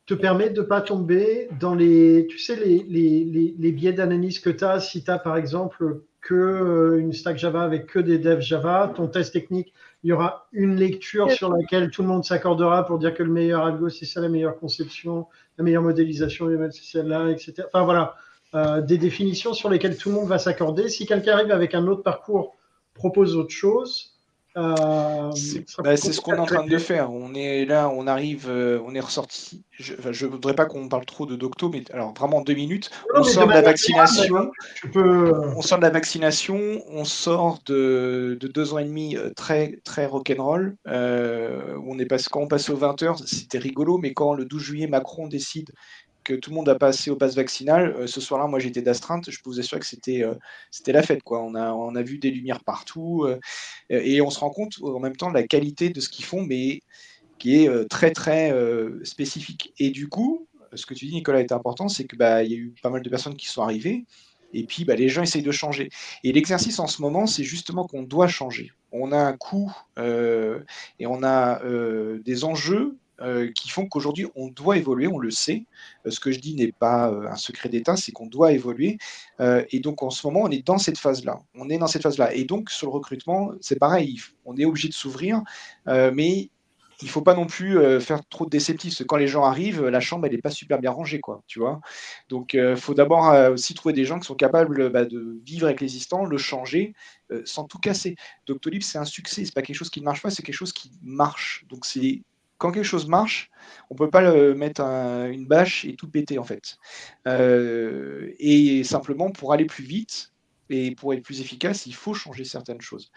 [0.07, 4.39] te permet de ne pas tomber dans les, tu sais, les, les, les, biais d'analyse
[4.39, 4.81] que tu as.
[4.81, 8.93] Si tu as, par exemple, que euh, une stack Java avec que des devs Java,
[8.95, 12.99] ton test technique, il y aura une lecture sur laquelle tout le monde s'accordera pour
[12.99, 15.27] dire que le meilleur algo, c'est ça, la meilleure conception,
[15.57, 17.63] la meilleure modélisation c'est celle-là, etc.
[17.73, 18.15] Enfin, voilà.
[18.55, 20.89] Euh, des définitions sur lesquelles tout le monde va s'accorder.
[20.89, 22.57] Si quelqu'un arrive avec un autre parcours,
[22.95, 24.14] propose autre chose,
[24.57, 25.33] euh,
[25.83, 27.13] bah, c'est ce qu'on est en train de faire.
[27.13, 29.65] On est là, on arrive, euh, on est ressorti.
[29.73, 32.91] Je ne voudrais pas qu'on parle trop de Docto, mais alors vraiment deux minutes.
[33.15, 34.53] on sort de la vaccination.
[34.95, 36.81] On sort de la vaccination.
[36.89, 40.77] On sort de, deux ans et demi euh, très très rock'n'roll.
[40.87, 44.63] on est passé quand on passe aux 20 h c'était rigolo, mais quand le 12
[44.63, 45.71] juillet Macron décide
[46.25, 49.39] que tout le monde a passé au pass vaccinal, ce soir-là, moi j'étais d'astreinte, je
[49.43, 50.25] peux vous assurer que c'était
[50.71, 51.23] c'était la fête.
[51.23, 51.43] Quoi.
[51.43, 53.27] On, a, on a vu des lumières partout
[53.91, 56.43] et on se rend compte en même temps de la qualité de ce qu'ils font,
[56.43, 56.81] mais
[57.39, 58.53] qui est très très
[59.05, 59.73] spécifique.
[59.79, 62.57] Et du coup, ce que tu dis, Nicolas, est important, c'est que bah, y a
[62.57, 64.05] eu pas mal de personnes qui sont arrivées
[64.55, 65.91] et puis, bah, les gens essayent de changer.
[66.23, 68.73] Et l'exercice en ce moment, c'est justement qu'on doit changer.
[68.93, 70.61] On a un coût euh,
[71.01, 75.31] et on a euh, des enjeux euh, qui font qu'aujourd'hui, on doit évoluer, on le
[75.31, 75.65] sait.
[76.07, 78.99] ce que je dis n'est pas un secret d'État, c'est qu'on doit évoluer.
[79.41, 81.41] et donc, en ce moment, on est dans cette phase-là.
[81.55, 82.35] On est dans cette phase-là.
[82.35, 84.21] Et donc, sur le recrutement, c'est pareil.
[84.45, 85.43] On est obligé de s'ouvrir,
[85.87, 86.51] mais
[87.03, 89.03] il faut pas non plus euh, faire trop de déceptifs.
[89.07, 91.81] quand les gens arrivent, la chambre, elle n'est pas super bien rangée, quoi, tu vois.
[92.29, 95.41] Donc, il euh, faut d'abord euh, aussi trouver des gens qui sont capables bah, de
[95.45, 96.95] vivre avec l'existant, le changer,
[97.45, 98.17] sans tout casser.
[98.47, 99.45] Doctolib, c'est un succès.
[99.45, 101.65] C'est pas quelque chose qui ne marche pas, c'est quelque chose qui marche.
[101.69, 102.23] Donc, c'est
[102.65, 103.51] quand quelque chose marche,
[103.91, 106.79] on ne peut pas le mettre une bâche et tout péter, en fait.
[107.27, 110.33] et simplement, pour aller plus vite,
[110.71, 113.11] et pour être plus efficace, il faut changer certaines choses.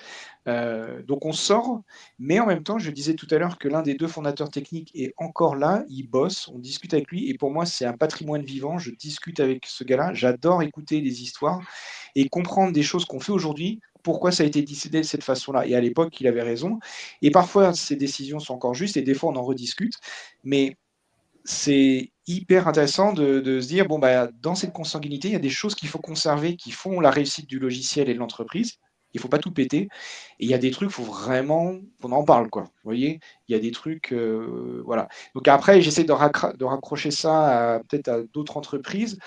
[0.50, 1.82] Euh, donc on sort,
[2.20, 4.92] mais en même temps, je disais tout à l'heure que l'un des deux fondateurs techniques
[4.94, 8.44] est encore là, il bosse, on discute avec lui, et pour moi, c'est un patrimoine
[8.44, 8.78] vivant.
[8.78, 11.62] Je discute avec ce gars-là, j'adore écouter les histoires
[12.16, 15.68] et comprendre des choses qu'on fait aujourd'hui, pourquoi ça a été décidé de cette façon-là.
[15.68, 16.80] Et à l'époque, il avait raison.
[17.22, 19.96] Et parfois, ces décisions sont encore justes, et des fois, on en rediscute.
[20.46, 20.78] Mais
[21.44, 25.50] c'est hyper intéressant de, se dire, bon, bah, dans cette consanguinité, il y a des
[25.50, 28.76] choses qu'il faut conserver qui font la réussite du logiciel et de l'entreprise.
[29.14, 29.90] Il ne faut pas tout péter.
[30.40, 32.50] Et il y a des trucs, faut vraiment qu'on en parle.
[32.50, 32.64] Quoi.
[32.64, 33.20] Vous voyez?
[33.50, 34.14] Il y a des trucs.
[34.14, 35.10] Euh, voilà.
[35.36, 39.20] Donc après, j'essaie de, raccrocher ça peut-être à d'autres entreprises.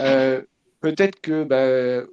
[0.00, 0.42] Euh,
[0.80, 2.04] peut-être que bah,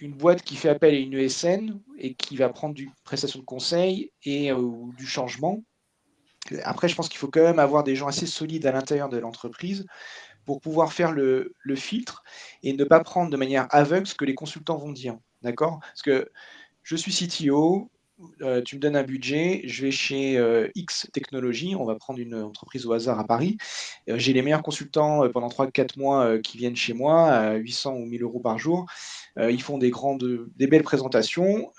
[0.00, 3.44] une boîte qui fait appel à une ESN et qui va prendre du prestation de
[3.44, 5.62] conseil et euh, du changement,
[6.62, 9.18] après, je pense qu'il faut quand même avoir des gens assez solides à l'intérieur de
[9.18, 9.86] l'entreprise
[10.44, 12.22] pour pouvoir faire le, filtre
[12.62, 15.18] et ne pas prendre de manière aveugle ce que les consultants vont dire.
[15.42, 15.80] D'accord?
[15.80, 16.30] Parce que
[16.82, 17.90] je suis CTO,
[18.40, 22.18] euh, tu me donnes un budget, je vais chez euh, X Technologies, on va prendre
[22.18, 23.58] une entreprise au hasard à Paris.
[24.06, 28.22] J'ai les meilleurs consultants pendant 3-4 mois qui viennent chez moi à 800 ou 1000
[28.22, 28.86] euros par jour.
[29.38, 31.70] Ils font des, grandes, des belles présentations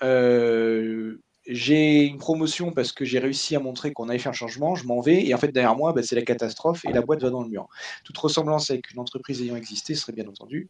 [1.50, 4.86] j'ai une promotion parce que j'ai réussi à montrer qu'on avait fait un changement, je
[4.86, 7.30] m'en vais, et en fait, derrière moi, bah, c'est la catastrophe et la boîte va
[7.30, 7.68] dans le mur.
[8.04, 10.68] Toute ressemblance avec une entreprise ayant existé serait bien entendu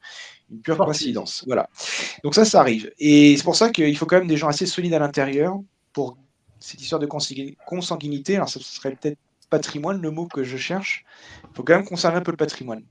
[0.51, 1.45] une pure coïncidence.
[1.47, 1.69] Voilà.
[2.25, 2.93] Donc ça, ça arrive.
[2.99, 5.59] Et c'est pour ça qu'il faut quand même des gens assez solides à l'intérieur
[5.93, 6.17] pour
[6.61, 7.09] cette histoire de
[7.67, 8.37] consanguinité.
[8.37, 9.19] Alors, ce serait peut-être
[9.51, 11.05] patrimoine le mot que je cherche.
[11.51, 12.85] Il faut quand même conserver un peu le patrimoine.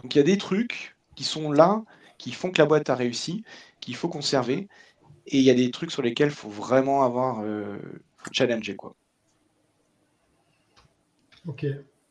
[0.00, 1.82] Donc il y a des trucs qui sont là,
[2.20, 3.44] qui font que la boîte a réussi,
[3.80, 4.68] qu'il faut conserver.
[5.26, 7.78] Et il y a des trucs sur lesquels il faut vraiment avoir euh,
[8.30, 8.76] challenger.
[8.76, 8.94] Quoi.
[11.46, 11.64] Ok.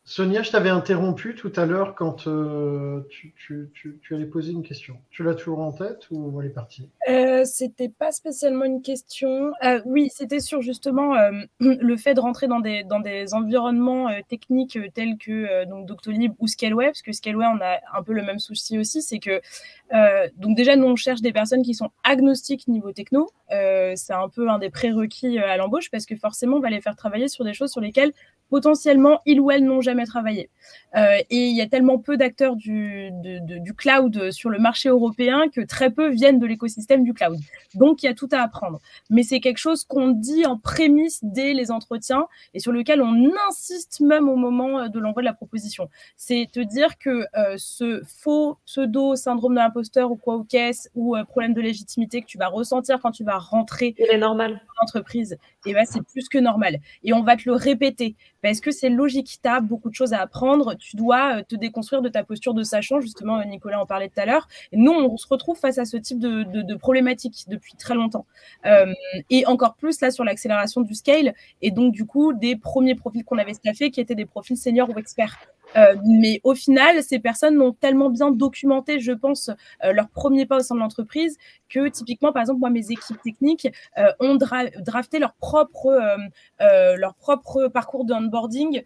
[0.10, 3.70] Sonia, je t'avais interrompu tout à l'heure quand euh, tu,
[4.10, 4.98] allais poser une question.
[5.12, 6.90] Tu l'as toujours en tête ou elle est partie?
[7.08, 9.52] Euh, C'était pas spécialement une question.
[9.64, 11.30] Euh, oui, c'était sur justement euh,
[11.60, 16.48] le fait de rentrer dans des, dans des environnements techniques tels que donc Doctolib ou
[16.48, 19.42] Scaleway, parce que Scaleway, on a un peu le même souci aussi, c'est que
[20.38, 23.30] donc déjà, nous, on cherche des personnes qui sont agnostiques niveau techno.
[23.50, 26.96] c'est un peu un des prérequis à l'embauche parce que forcément, on va les faire
[26.96, 28.12] travailler sur des choses sur lesquelles
[28.50, 30.50] potentiellement ils ou elles n'ont jamais travaillé.
[30.96, 35.48] Euh, et il y a tellement peu d'acteurs du, du, cloud sur le marché européen
[35.50, 37.40] que très peu viennent de l'écosystème du cloud.
[37.76, 38.80] Donc il y a tout à apprendre.
[39.10, 43.32] Mais c'est quelque chose qu'on dit en prémisse dès les entretiens et sur lequel on
[43.50, 45.90] insiste même au moment de l'envoi de la proposition.
[46.18, 50.90] C'est te dire que euh, ce faux pseudo syndrome de l'imposteur ou quoi ou qu'est-ce
[50.96, 54.18] ou euh, problème de légitimité que tu vas ressentir quand tu vas rentrer il est
[54.18, 54.54] normal.
[54.54, 55.34] dans l'entreprise,
[55.66, 56.80] et eh ben, c'est plus que normal.
[57.04, 59.40] Et on va te le répéter parce que c'est logique.
[59.42, 60.76] Tu as beaucoup de choses à apprendre.
[60.76, 63.02] Tu dois euh, te déconstruire de ta posture de sachant.
[63.02, 64.48] Justement, Nicolas en parlait tout à l'heure.
[64.72, 68.26] Nous, on se retrouve face à ce type de, de, problématique depuis très longtemps.
[68.66, 68.94] Euh,
[69.30, 71.34] et encore plus là sur l'accélération du scale.
[71.62, 74.90] Et donc, du coup, des premiers profils qu'on avait staffés qui étaient des profils seniors
[74.90, 75.38] ou experts.
[75.76, 79.50] Euh, mais au final, ces personnes ont tellement bien documenté, je pense,
[79.84, 81.38] euh, leur premier pas au sein de l'entreprise
[81.70, 83.68] que typiquement, par exemple, moi, mes équipes techniques
[83.98, 86.18] euh, ont drafté leur propre,
[86.60, 88.84] leur propre parcours de onboarding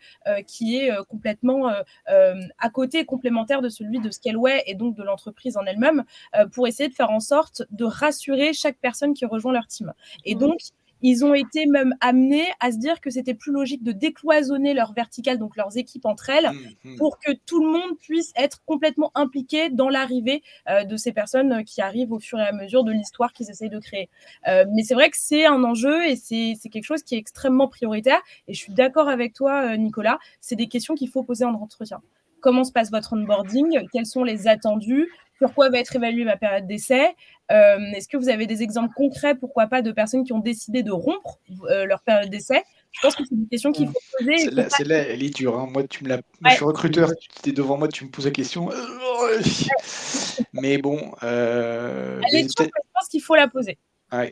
[0.48, 1.72] qui est complètement
[2.08, 6.04] à côté, complémentaire de celui de Scaleway et donc de l'entreprise en elle-même,
[6.52, 9.94] pour essayer de faire en sorte de rassurer chaque personne qui rejoint leur team.
[10.26, 10.40] Et mmh.
[10.40, 10.60] donc,
[11.04, 14.94] ils ont été même amenés à se dire que c'était plus logique de décloisonner leur
[14.94, 16.96] verticale, donc leurs équipes entre elles, mmh, mmh.
[16.96, 21.64] pour que tout le monde puisse être complètement impliqué dans l'arrivée euh, de ces personnes
[21.66, 24.10] qui arrivent au fur et à mesure de l'histoire qu'ils essayent de créer.
[24.48, 27.68] Euh, mais c'est vrai que c'est un enjeu et c'est quelque chose qui est extrêmement
[27.68, 28.22] prioritaire.
[28.48, 31.54] Et je suis d'accord avec toi, euh, Nicolas, c'est des questions qu'il faut poser en
[31.54, 32.02] entretien
[32.44, 36.38] comment se passe votre onboarding, quels sont les attendus, sur quoi va être évaluée ma
[36.38, 37.16] période d'essai?
[37.50, 40.92] Est-ce que vous avez des exemples concrets, pourquoi pas, de personnes qui ont décidé de
[40.92, 41.40] rompre
[41.86, 42.64] leur période d'essai?
[42.94, 44.50] Je pense que c'est une question qu'il faut poser.
[44.70, 45.58] Celle-là, elle est dure.
[45.58, 45.68] Hein.
[45.72, 46.18] Moi, tu me la...
[46.42, 47.12] moi je suis recruteur,
[47.44, 48.70] tu es devant moi, tu me poses la question.
[50.54, 51.12] Mais bon.
[51.24, 52.22] Euh...
[52.32, 53.78] Elle est dure, je pense qu'il faut la poser.
[54.12, 54.32] Ouais.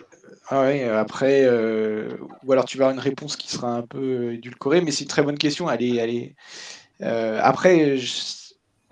[0.49, 2.17] Ah ouais, après, euh...
[2.43, 5.09] ou alors tu vas avoir une réponse qui sera un peu édulcorée, mais c'est une
[5.09, 5.69] très bonne question.
[5.69, 6.35] Elle est, elle est...
[7.01, 7.39] Euh...
[7.41, 8.11] Après, je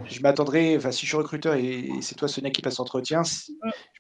[0.06, 3.52] je m'attendrais, enfin, si je suis recruteur et, c'est toi, Sonia, qui passe l'entretien, je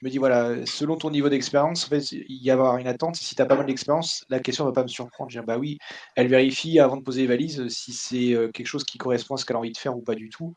[0.01, 3.15] me dis, voilà, selon ton niveau d'expérience, en fait, il y avoir une attente.
[3.17, 5.29] Si tu as pas mal d'expérience, la question ne va pas me surprendre.
[5.29, 5.77] Je dire, bah oui,
[6.15, 9.37] elle vérifie avant de poser les valises si c'est euh, quelque chose qui correspond à
[9.37, 10.53] ce qu'elle a envie de faire ou pas du tout.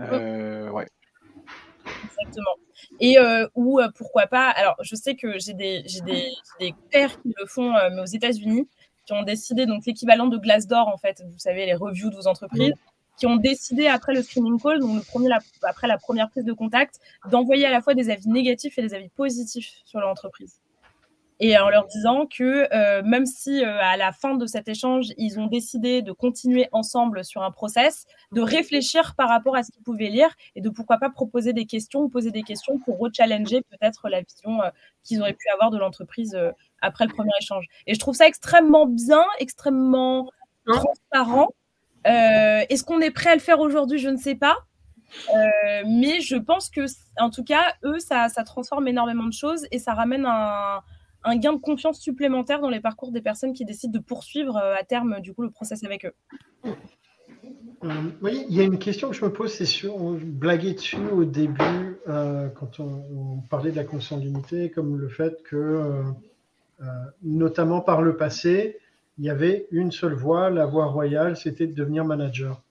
[0.00, 0.86] Euh, ouais.
[1.86, 2.54] Exactement.
[3.00, 6.28] Et euh, ou pourquoi pas, alors je sais que j'ai des, des,
[6.60, 8.68] des, pairs qui le font, mais aux États-Unis,
[9.06, 12.26] qui ont décidé, donc l'équivalent de Glassdoor, en fait, vous savez, les reviews de vos
[12.26, 12.74] entreprises
[13.16, 15.28] qui ont décidé après le screening call, donc le premier,
[15.62, 17.00] après la première prise de contact,
[17.30, 20.60] d'envoyer à la fois des avis négatifs et des avis positifs sur l'entreprise.
[21.40, 25.08] Et en leur disant que euh, même si euh, à la fin de cet échange,
[25.18, 29.72] ils ont décidé de continuer ensemble sur un process, de réfléchir par rapport à ce
[29.72, 32.98] qu'ils pouvaient lire et de pourquoi pas proposer des questions ou poser des questions pour
[32.98, 34.70] rechallenger peut-être la vision euh,
[35.02, 36.38] qu'ils auraient pu avoir de l'entreprise
[36.80, 37.66] après le premier échange.
[37.88, 40.30] Et je trouve ça extrêmement bien, extrêmement
[40.66, 40.76] hein?
[40.76, 41.48] transparent
[42.04, 43.98] est-ce qu'on est prêt à le faire aujourd'hui?
[43.98, 44.56] Je ne sais pas.
[45.30, 46.82] Euh, mais je pense que,
[47.18, 51.60] en tout cas, eux, ça, transforme énormément de choses et ça ramène un, gain de
[51.60, 55.32] confiance supplémentaire dans les parcours des personnes qui décident de poursuivre euh, à terme du
[55.32, 56.14] coup le process avec eux.
[58.20, 61.06] oui, il y a une question que je me pose, c'est sûr, on blaguait dessus
[61.12, 66.02] au début quand on, parlait de la consanguinité, comme le fait que,
[67.22, 68.78] notamment par le passé,
[69.18, 72.62] il y avait une seule voie, la voie royale, c'était de devenir manager.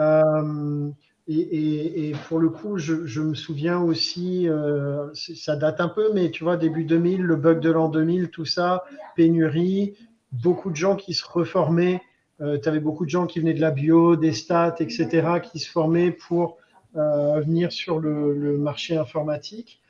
[0.00, 0.90] Euh,
[1.30, 6.42] et, pour le coup, je, me souviens aussi, euh, ça date un peu, mais tu
[6.42, 9.94] vois, début 2000, le bug de l'an 2000, tout ça, pénurie,
[10.32, 12.00] beaucoup de gens qui se reformaient.
[12.40, 15.58] Euh, tu avais beaucoup de gens qui venaient de la bio, des stats, etc., qui
[15.58, 16.58] se formaient pour
[16.94, 19.80] venir sur le marché informatique.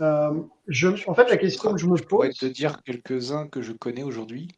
[0.00, 2.00] Euh, je, en fait, la question que je me pose.
[2.00, 4.48] Je pourrais te dire quelques-uns que je connais aujourd'hui,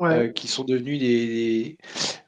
[0.00, 1.78] euh, qui sont devenus des.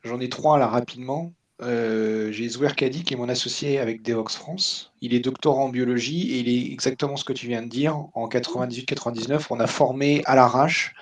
[0.02, 1.32] J'en ai trois là rapidement.
[1.62, 4.92] Euh, j'ai Zouer Kadi qui est mon associé avec Devox France.
[5.02, 7.96] Il est doctorant en biologie et il est exactement ce que tu viens de dire.
[8.14, 10.94] En 98-99, on a formé à l'arrache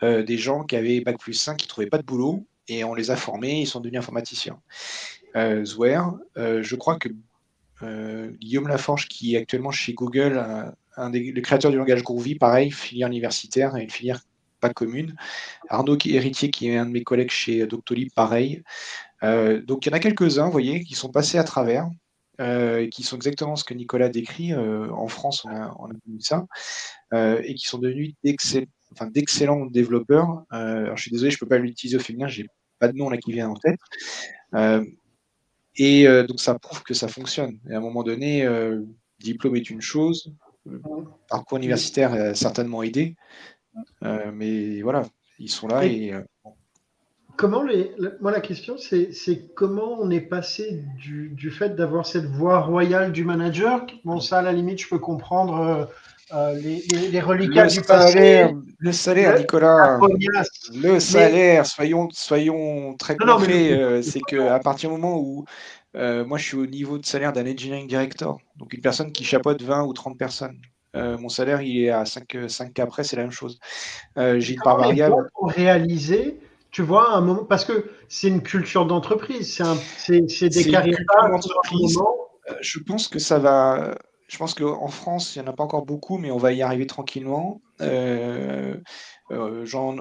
[0.00, 2.94] des gens qui avaient Bac plus 5 qui ne trouvaient pas de boulot et on
[2.94, 4.58] les a formés, ils sont devenus informaticiens.
[5.64, 6.00] Zouer,
[6.36, 7.10] je crois que
[8.40, 10.42] Guillaume Laforge, qui est actuellement chez Google,
[10.98, 14.20] un des, le créateur du langage Groovy, pareil, filière universitaire et une filière
[14.60, 15.14] pas commune.
[15.68, 18.62] Arnaud Héritier, qui est un de mes collègues chez Doctolib, pareil.
[19.22, 21.88] Euh, donc il y en a quelques-uns, vous voyez, qui sont passés à travers,
[22.40, 24.52] euh, qui sont exactement ce que Nicolas décrit.
[24.52, 26.46] Euh, en France, on a, on vu ça,
[27.12, 30.44] et qui sont devenus d'excellents développeurs.
[30.50, 32.46] alors je suis désolé, je ne peux pas l'utiliser au féminin, j'ai
[32.78, 33.80] pas de nom là qui vient en tête.
[35.76, 37.58] et donc ça prouve que ça fonctionne.
[37.70, 38.46] Et à un moment donné,
[39.20, 40.32] diplôme est une chose,
[41.28, 43.16] parcours universitaire a certainement aidé.
[44.04, 45.02] Euh, mais voilà,
[45.38, 46.12] ils sont là et.
[46.12, 46.22] Euh,
[47.36, 52.26] comment les, moi, la question, c'est comment on est passé du, du fait d'avoir cette
[52.26, 53.86] voie royale du manager.
[54.04, 55.88] Bon, ça, à la limite, je peux comprendre
[56.34, 58.48] euh, les, les, reliquats du passé.
[58.78, 60.00] Le salaire, Nicolas.
[60.74, 64.02] Le salaire, soyons, soyons très concrets.
[64.02, 65.44] c'est qu'à partir du moment où
[65.96, 69.24] euh, moi, je suis au niveau de salaire d'un engineering director, donc une personne qui
[69.24, 70.60] chapeaute 20 ou 30 personnes.
[70.96, 73.58] Euh, mon salaire, il est à 5, 5 après, c'est la même chose.
[74.16, 75.28] Euh, j'ai une part variable.
[75.34, 76.38] Pour réaliser,
[76.70, 79.62] tu vois, un moment, parce que c'est une culture d'entreprise,
[79.96, 80.98] c'est des carrières
[81.30, 81.98] d'entreprise.
[82.60, 83.94] Je pense que ça va.
[84.28, 86.60] Je pense qu'en France, il n'y en a pas encore beaucoup, mais on va y
[86.60, 87.62] arriver tranquillement.
[87.80, 89.96] Euh, Jean,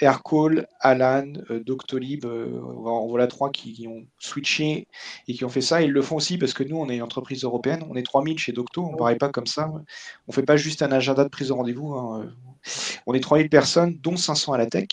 [0.00, 2.60] Aircall, Alan, euh, Doctolib, euh,
[3.08, 4.86] voilà trois qui, ont switché
[5.28, 5.82] et qui ont fait ça.
[5.82, 7.84] Ils le font aussi parce que nous, on est une entreprise européenne.
[7.90, 8.82] On est 3000 chez Docto.
[8.82, 9.70] On ne paraît pas comme ça.
[10.26, 11.92] On fait pas juste un agenda de prise de rendez-vous.
[11.94, 12.32] Hein.
[13.06, 14.88] On est 3000 personnes, dont 500 à la tech.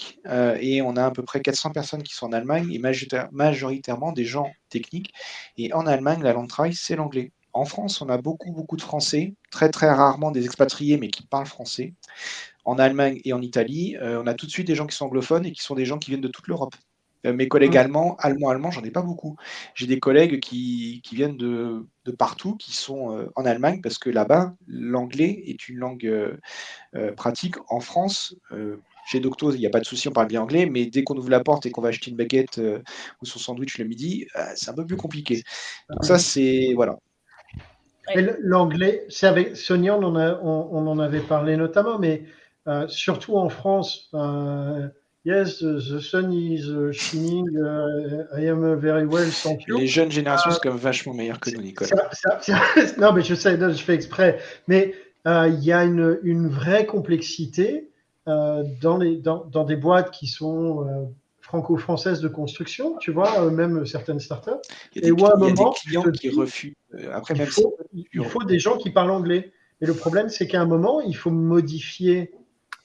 [0.60, 4.26] et on a à peu près 400 personnes qui sont en Allemagne et majoritairement des
[4.26, 5.14] gens techniques.
[5.58, 7.32] Et en Allemagne, la langue de travail, c'est l'anglais.
[7.54, 11.26] En France, on a beaucoup, beaucoup de Français, très, très rarement des expatriés, mais qui
[11.26, 11.94] parlent français
[12.68, 15.06] en Allemagne et en Italie, euh, on a tout de suite des gens qui sont
[15.06, 16.76] anglophones et qui sont des gens qui viennent de toute l'Europe.
[17.26, 19.38] Euh, mes collègues allemands, allemands, allemands, j'en ai pas beaucoup.
[19.74, 21.88] J'ai des collègues qui, viennent de,
[22.20, 26.38] partout, qui sont euh, en Allemagne, parce que là-bas, l'anglais est une langue
[27.16, 27.56] pratique.
[27.70, 28.36] En France,
[29.06, 31.16] chez Docto, il n'y a pas de souci, on parle bien anglais, mais dès qu'on
[31.16, 32.60] ouvre la porte et qu'on va acheter une baguette
[33.22, 35.42] ou son sandwich le midi, c'est un peu plus compliqué.
[35.90, 36.98] Donc ça, c'est voilà.
[38.42, 42.24] L'anglais, c'est avec Sonia, on en, avait parlé notamment, mais
[42.88, 44.10] surtout en France,
[45.28, 47.46] Yes, the, sun is uh, shining.
[47.58, 49.78] Uh, I am very well, thank you.
[49.78, 51.90] Les jeunes générations sont comme vachement meilleures que nous, Nicolas.
[52.98, 54.40] non, mais je sais, je fais exprès.
[54.70, 54.96] Mais
[55.28, 57.90] euh, il y a une, une vraie complexité
[58.30, 61.04] euh, dans, les, dans, dans, des boîtes qui sont euh,
[61.42, 64.52] franco-françaises de construction, tu vois, même certaines startups.
[64.96, 66.74] Il y a des, et où, à un moment, des clients qui refusent.
[67.12, 69.52] Après, il, faut, il faut des gens qui parlent anglais.
[69.82, 72.34] Et le problème, c'est qu'à un moment, il faut modifier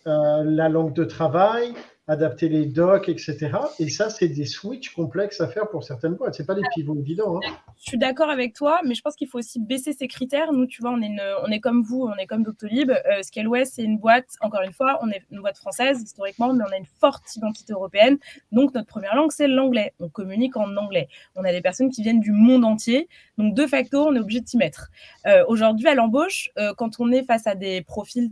[0.05, 1.75] la langue de travail,
[2.09, 3.51] adapter les docs, etc.
[3.79, 6.35] Et ça, c'est des switches complexes à faire pour certaines boîtes.
[6.35, 7.37] C'est pas des pivots évidents.
[7.37, 7.55] Hein.
[7.79, 10.53] Je suis d'accord avec toi, mais je pense qu'il faut aussi baisser ces critères.
[10.53, 12.91] Nous, tu vois, on est, comme vous, on est comme Doctolib.
[12.91, 16.73] Euh, c'est une boîte, encore une fois, on est une boîte française historiquement, mais on
[16.73, 18.19] a une forte identité européenne.
[18.51, 19.93] Donc, notre première langue, c'est l'anglais.
[20.01, 21.09] On communique en anglais.
[21.37, 23.09] On a des personnes qui viennent du monde entier.
[23.39, 24.91] Donc, de facto, on est obligé de s'y mettre.
[25.27, 28.31] Euh, aujourd'hui, à l'embauche, euh, quand on est face à des profils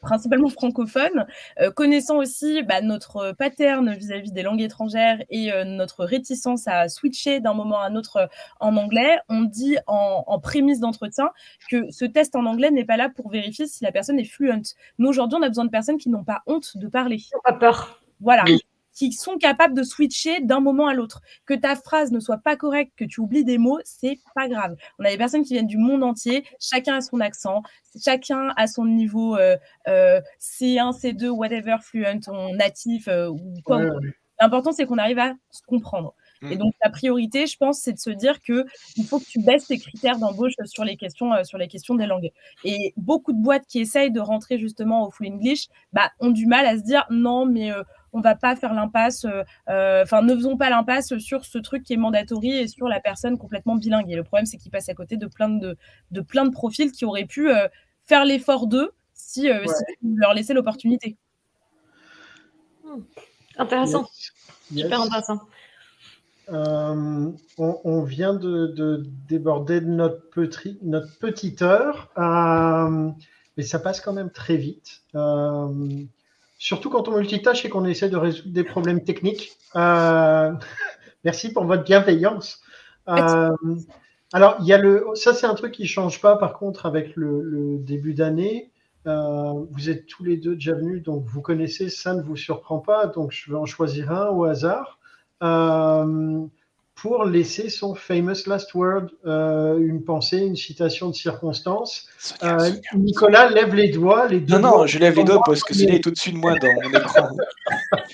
[0.00, 1.26] principalement francophone,
[1.60, 6.88] euh, connaissant aussi bah, notre pattern vis-à-vis des langues étrangères et euh, notre réticence à
[6.88, 8.26] switcher d'un moment à un autre euh,
[8.60, 11.30] en anglais, on dit en, en prémisse d'entretien
[11.70, 14.74] que ce test en anglais n'est pas là pour vérifier si la personne est fluente.
[14.98, 17.18] Nous, aujourd'hui, on a besoin de personnes qui n'ont pas honte de parler.
[17.44, 18.00] Pas peur.
[18.20, 18.44] Voilà
[19.00, 21.22] qui sont capables de switcher d'un moment à l'autre.
[21.46, 24.76] Que ta phrase ne soit pas correcte, que tu oublies des mots, c'est pas grave.
[24.98, 27.62] On a des personnes qui viennent du monde entier, chacun a son accent,
[28.04, 29.56] chacun a son niveau euh,
[29.88, 32.04] euh, C1, C2, whatever, fluent,
[32.56, 33.80] natif euh, ou quoi.
[34.38, 36.14] L'important, c'est qu'on arrive à se comprendre.
[36.42, 36.58] Et mm.
[36.58, 39.66] donc, la priorité, je pense, c'est de se dire que il faut que tu baisses
[39.66, 42.30] tes critères d'embauche sur les questions, sur les questions des langues.
[42.64, 46.46] Et beaucoup de boîtes qui essayent de rentrer justement au full English, bah, ont du
[46.46, 47.70] mal à se dire non, mais
[48.12, 51.82] on va pas faire l'impasse, euh, euh, enfin, ne faisons pas l'impasse sur ce truc
[51.84, 54.10] qui est mandatory et sur la personne complètement bilingue.
[54.10, 55.76] Et le problème, c'est qu'ils passent à côté de plein de,
[56.10, 57.68] de plein de profils qui auraient pu euh,
[58.04, 61.16] faire l'effort d'eux si, si leur laisser l'opportunité.
[62.84, 63.02] Hmm.
[63.58, 64.06] Intéressant.
[64.74, 65.40] Super intéressant.
[66.48, 72.10] on, vient de, déborder de notre, petit, notre petite heure,
[73.56, 75.02] mais ça passe quand même très vite
[76.60, 79.56] surtout quand on multitâche et qu'on essaie de résoudre des problèmes techniques.
[79.74, 80.52] Euh,
[81.24, 82.60] merci pour votre bienveillance.
[83.08, 83.50] Euh,
[84.32, 87.16] alors, il y a le, ça c'est un truc qui change pas par contre avec
[87.16, 88.70] le, début d'année.
[89.06, 92.78] Euh, vous êtes tous les deux déjà venus, donc vous connaissez, ça ne vous surprend
[92.78, 94.98] pas, donc je vais en choisir un au hasard
[97.00, 102.06] pour laisser son famous last word, euh, une pensée, une citation de circonstance.
[102.42, 104.28] Euh, Nicolas lève les doigts.
[104.28, 106.68] Les non, non, je lève les doigts parce que Céline est au-dessus de moi dans
[106.74, 107.28] mon écran.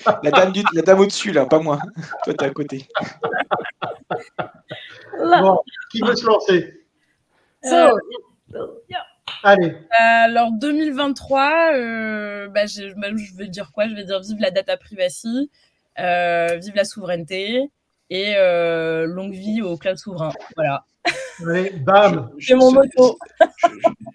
[0.23, 1.79] la dame, la dame au-dessus, là, pas moi.
[2.23, 2.87] Toi, t'es à côté.
[5.19, 5.59] bon,
[5.91, 6.85] qui veut se lancer?
[7.65, 7.91] Euh,
[9.43, 9.75] Allez.
[9.91, 11.49] Alors 2023,
[12.47, 13.89] bah, je, bah, je, vais dire quoi?
[13.89, 15.51] Je vais dire vive la data privacy,
[15.97, 17.69] vive la souveraineté,
[18.09, 20.31] et euh, longue vie au cloud souverain.
[20.55, 20.85] Voilà.
[21.45, 23.17] Oui, bam C'est mon moto.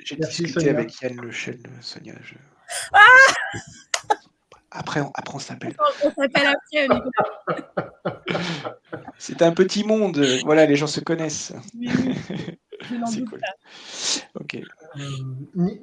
[0.05, 2.15] J'ai discuté avec Yann Le Chêne, Sonia.
[2.93, 2.99] Ah
[4.75, 5.77] après, on, après, on s'appelle.
[6.03, 6.89] On s'appelle après,
[9.19, 10.19] C'est un petit monde.
[10.45, 11.53] Voilà, les gens se connaissent.
[11.79, 11.89] Oui,
[13.11, 13.41] C'est cool.
[14.35, 14.57] Ok.
[14.57, 15.01] Euh,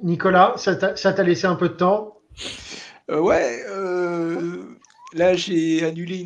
[0.02, 2.18] Nicolas, ça t'a laissé un peu de temps?
[3.10, 3.64] Euh, Ouais.
[3.68, 4.76] Euh,
[5.12, 6.24] Là, j'ai annulé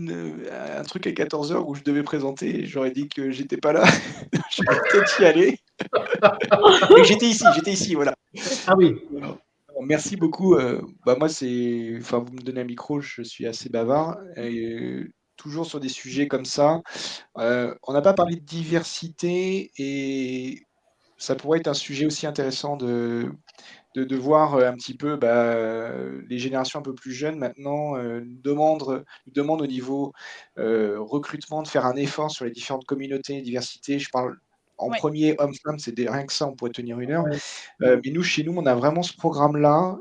[0.53, 2.67] un truc à 14h où je devais présenter.
[2.67, 3.85] J'aurais dit que j'étais pas là.
[4.51, 5.59] je vais peut-être y aller.
[6.95, 8.15] Mais j'étais ici, j'étais ici, voilà.
[8.67, 8.95] Ah oui.
[9.81, 10.55] Merci beaucoup.
[10.55, 11.97] Euh, bah, moi, c'est.
[11.99, 14.19] Enfin, vous me donnez un micro, je suis assez bavard.
[14.37, 15.07] Et
[15.37, 16.83] toujours sur des sujets comme ça.
[17.39, 20.63] Euh, on n'a pas parlé de diversité et
[21.17, 23.33] ça pourrait être un sujet aussi intéressant de,
[23.95, 25.55] de, voir euh, un petit peu bah,
[26.29, 30.13] les générations un peu plus jeunes maintenant euh, demandent, demandent au niveau
[30.59, 33.99] euh, recrutement de faire un effort sur les différentes communautés, diversité.
[33.99, 34.37] Je parle
[34.77, 37.25] en premier homme-femme, c'est rien que ça, on pourrait tenir une heure.
[37.79, 39.99] mais nous, chez nous, on a vraiment ce programme-là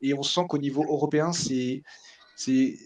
[0.00, 1.82] et on sent qu'au niveau européen, c'est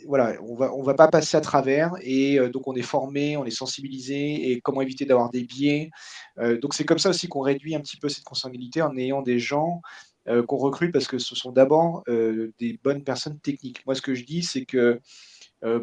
[0.07, 3.45] voilà, on va va pas passer à travers et euh, donc on est formé, on
[3.45, 5.91] est sensibilisé et comment éviter d'avoir des biais.
[6.39, 9.23] Euh, donc c'est comme ça aussi qu'on réduit un petit peu cette consanguinité en ayant
[9.23, 9.81] des gens
[10.29, 13.85] euh, qu'on recrute parce que ce sont d'abord des bonnes personnes techniques.
[13.87, 15.01] Moi ce que je dis c'est que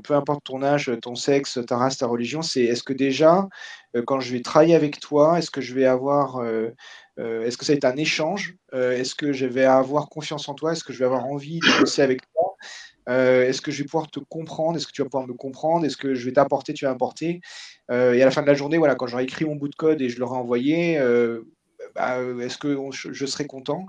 [0.04, 3.48] peu importe ton âge, ton sexe, ta race, ta religion, c'est est-ce que déjà,
[4.06, 6.40] quand je vais travailler avec toi, est-ce que je vais avoir,
[7.18, 10.74] est-ce que ça va être un échange Est-ce que je vais avoir confiance en toi
[10.74, 12.22] Est-ce que je vais avoir envie de bosser avec
[13.06, 14.78] toi Est-ce que je vais pouvoir te comprendre?
[14.78, 15.86] Est-ce que tu vas pouvoir me comprendre?
[15.86, 17.42] Est-ce que je vais t'apporter Tu vas apporter
[17.90, 20.02] Et à la fin de la journée, voilà, quand j'aurai écrit mon bout de code
[20.02, 21.00] et je l'aurai envoyé,
[21.96, 23.86] bah, est-ce que je, serai content?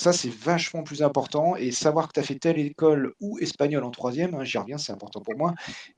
[0.00, 1.56] Ça, c'est vachement plus important.
[1.56, 4.78] Et savoir que tu as fait telle école ou espagnol en troisième, hein, j'y reviens,
[4.78, 5.52] c'est important pour moi,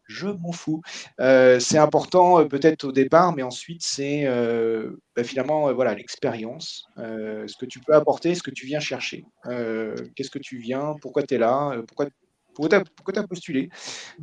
[0.09, 0.83] je m'en fous.
[1.21, 6.85] Euh, c'est important euh, peut-être au départ, mais ensuite, c'est euh, bah, finalement voilà l'expérience,
[6.97, 9.25] ce que tu peux apporter, ce que tu viens chercher.
[9.45, 12.07] Qu'est-ce que tu viens, pourquoi tu es là, pourquoi,
[12.55, 12.81] pourquoi
[13.13, 13.69] tu as, postulé.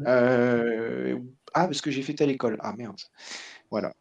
[0.06, 1.16] ah,
[1.54, 2.58] parce que j'ai fait telle école.
[2.60, 3.00] Ah merde.
[3.72, 3.94] Voilà.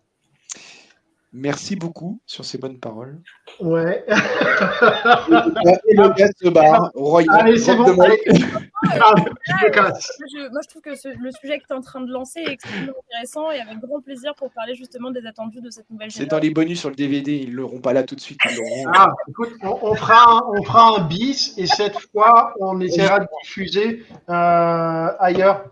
[1.33, 3.21] Merci beaucoup sur ces bonnes paroles.
[3.61, 4.03] Ouais.
[4.09, 6.91] et le gars se barre.
[7.31, 8.01] Allez, c'est bon.
[8.01, 8.19] Allez.
[8.83, 12.41] Ah, je, moi, je trouve que le sujet que tu es en train de lancer
[12.41, 16.11] est extrêmement intéressant et avec grand plaisir pour parler justement des attendus de cette nouvelle
[16.11, 16.25] génération.
[16.25, 18.41] C'est dans les bonus sur le DVD, ils ne l'auront pas là tout de suite.
[18.95, 23.27] Ah, écoute, on, fera un, on fera un bis et cette fois, on essaiera de
[23.43, 25.65] diffuser euh, ailleurs.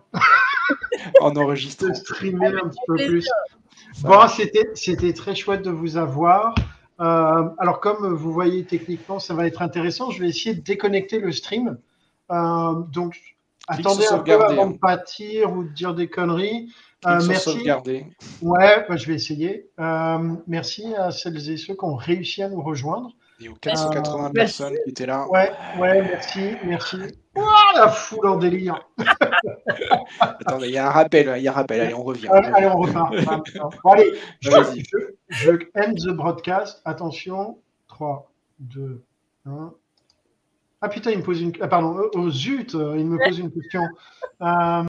[1.20, 1.88] en enregistrant.
[1.88, 3.28] De streamer un petit peu plus.
[4.03, 4.26] Bon,
[4.74, 6.55] c'était très chouette de vous avoir.
[7.01, 10.11] Euh, alors, comme vous voyez, techniquement, ça va être intéressant.
[10.11, 11.78] Je vais essayer de déconnecter le stream.
[12.30, 13.18] Euh, donc,
[13.68, 14.78] attendez un peu avant de hein.
[14.80, 16.72] pâtir ou de dire des conneries.
[17.07, 17.70] Euh, merci.
[18.42, 19.68] Ouais, bah, je vais essayer.
[20.47, 23.11] merci à celles et ceux qui ont réussi à nous rejoindre.
[23.41, 25.28] Et aux 480 personnes qui étaient là.
[25.28, 26.97] Ouais, ouais, merci, merci.
[27.34, 27.43] Oh,
[27.74, 28.80] la foule en délire.
[30.20, 31.80] Attendez, il y a un rappel, il y a un rappel.
[31.82, 32.28] Allez, on revient.
[32.28, 33.14] Allez, on repart.
[33.84, 34.51] allez, je,
[35.28, 36.80] je, end the broadcast.
[36.87, 37.59] Attention.
[37.89, 38.30] 3,
[38.61, 39.03] 2,
[39.45, 39.72] 1.
[40.80, 41.53] Ah putain, il me pose une.
[41.61, 43.82] Ah, pardon, oh, zut, il me pose une question.
[44.41, 44.82] Euh...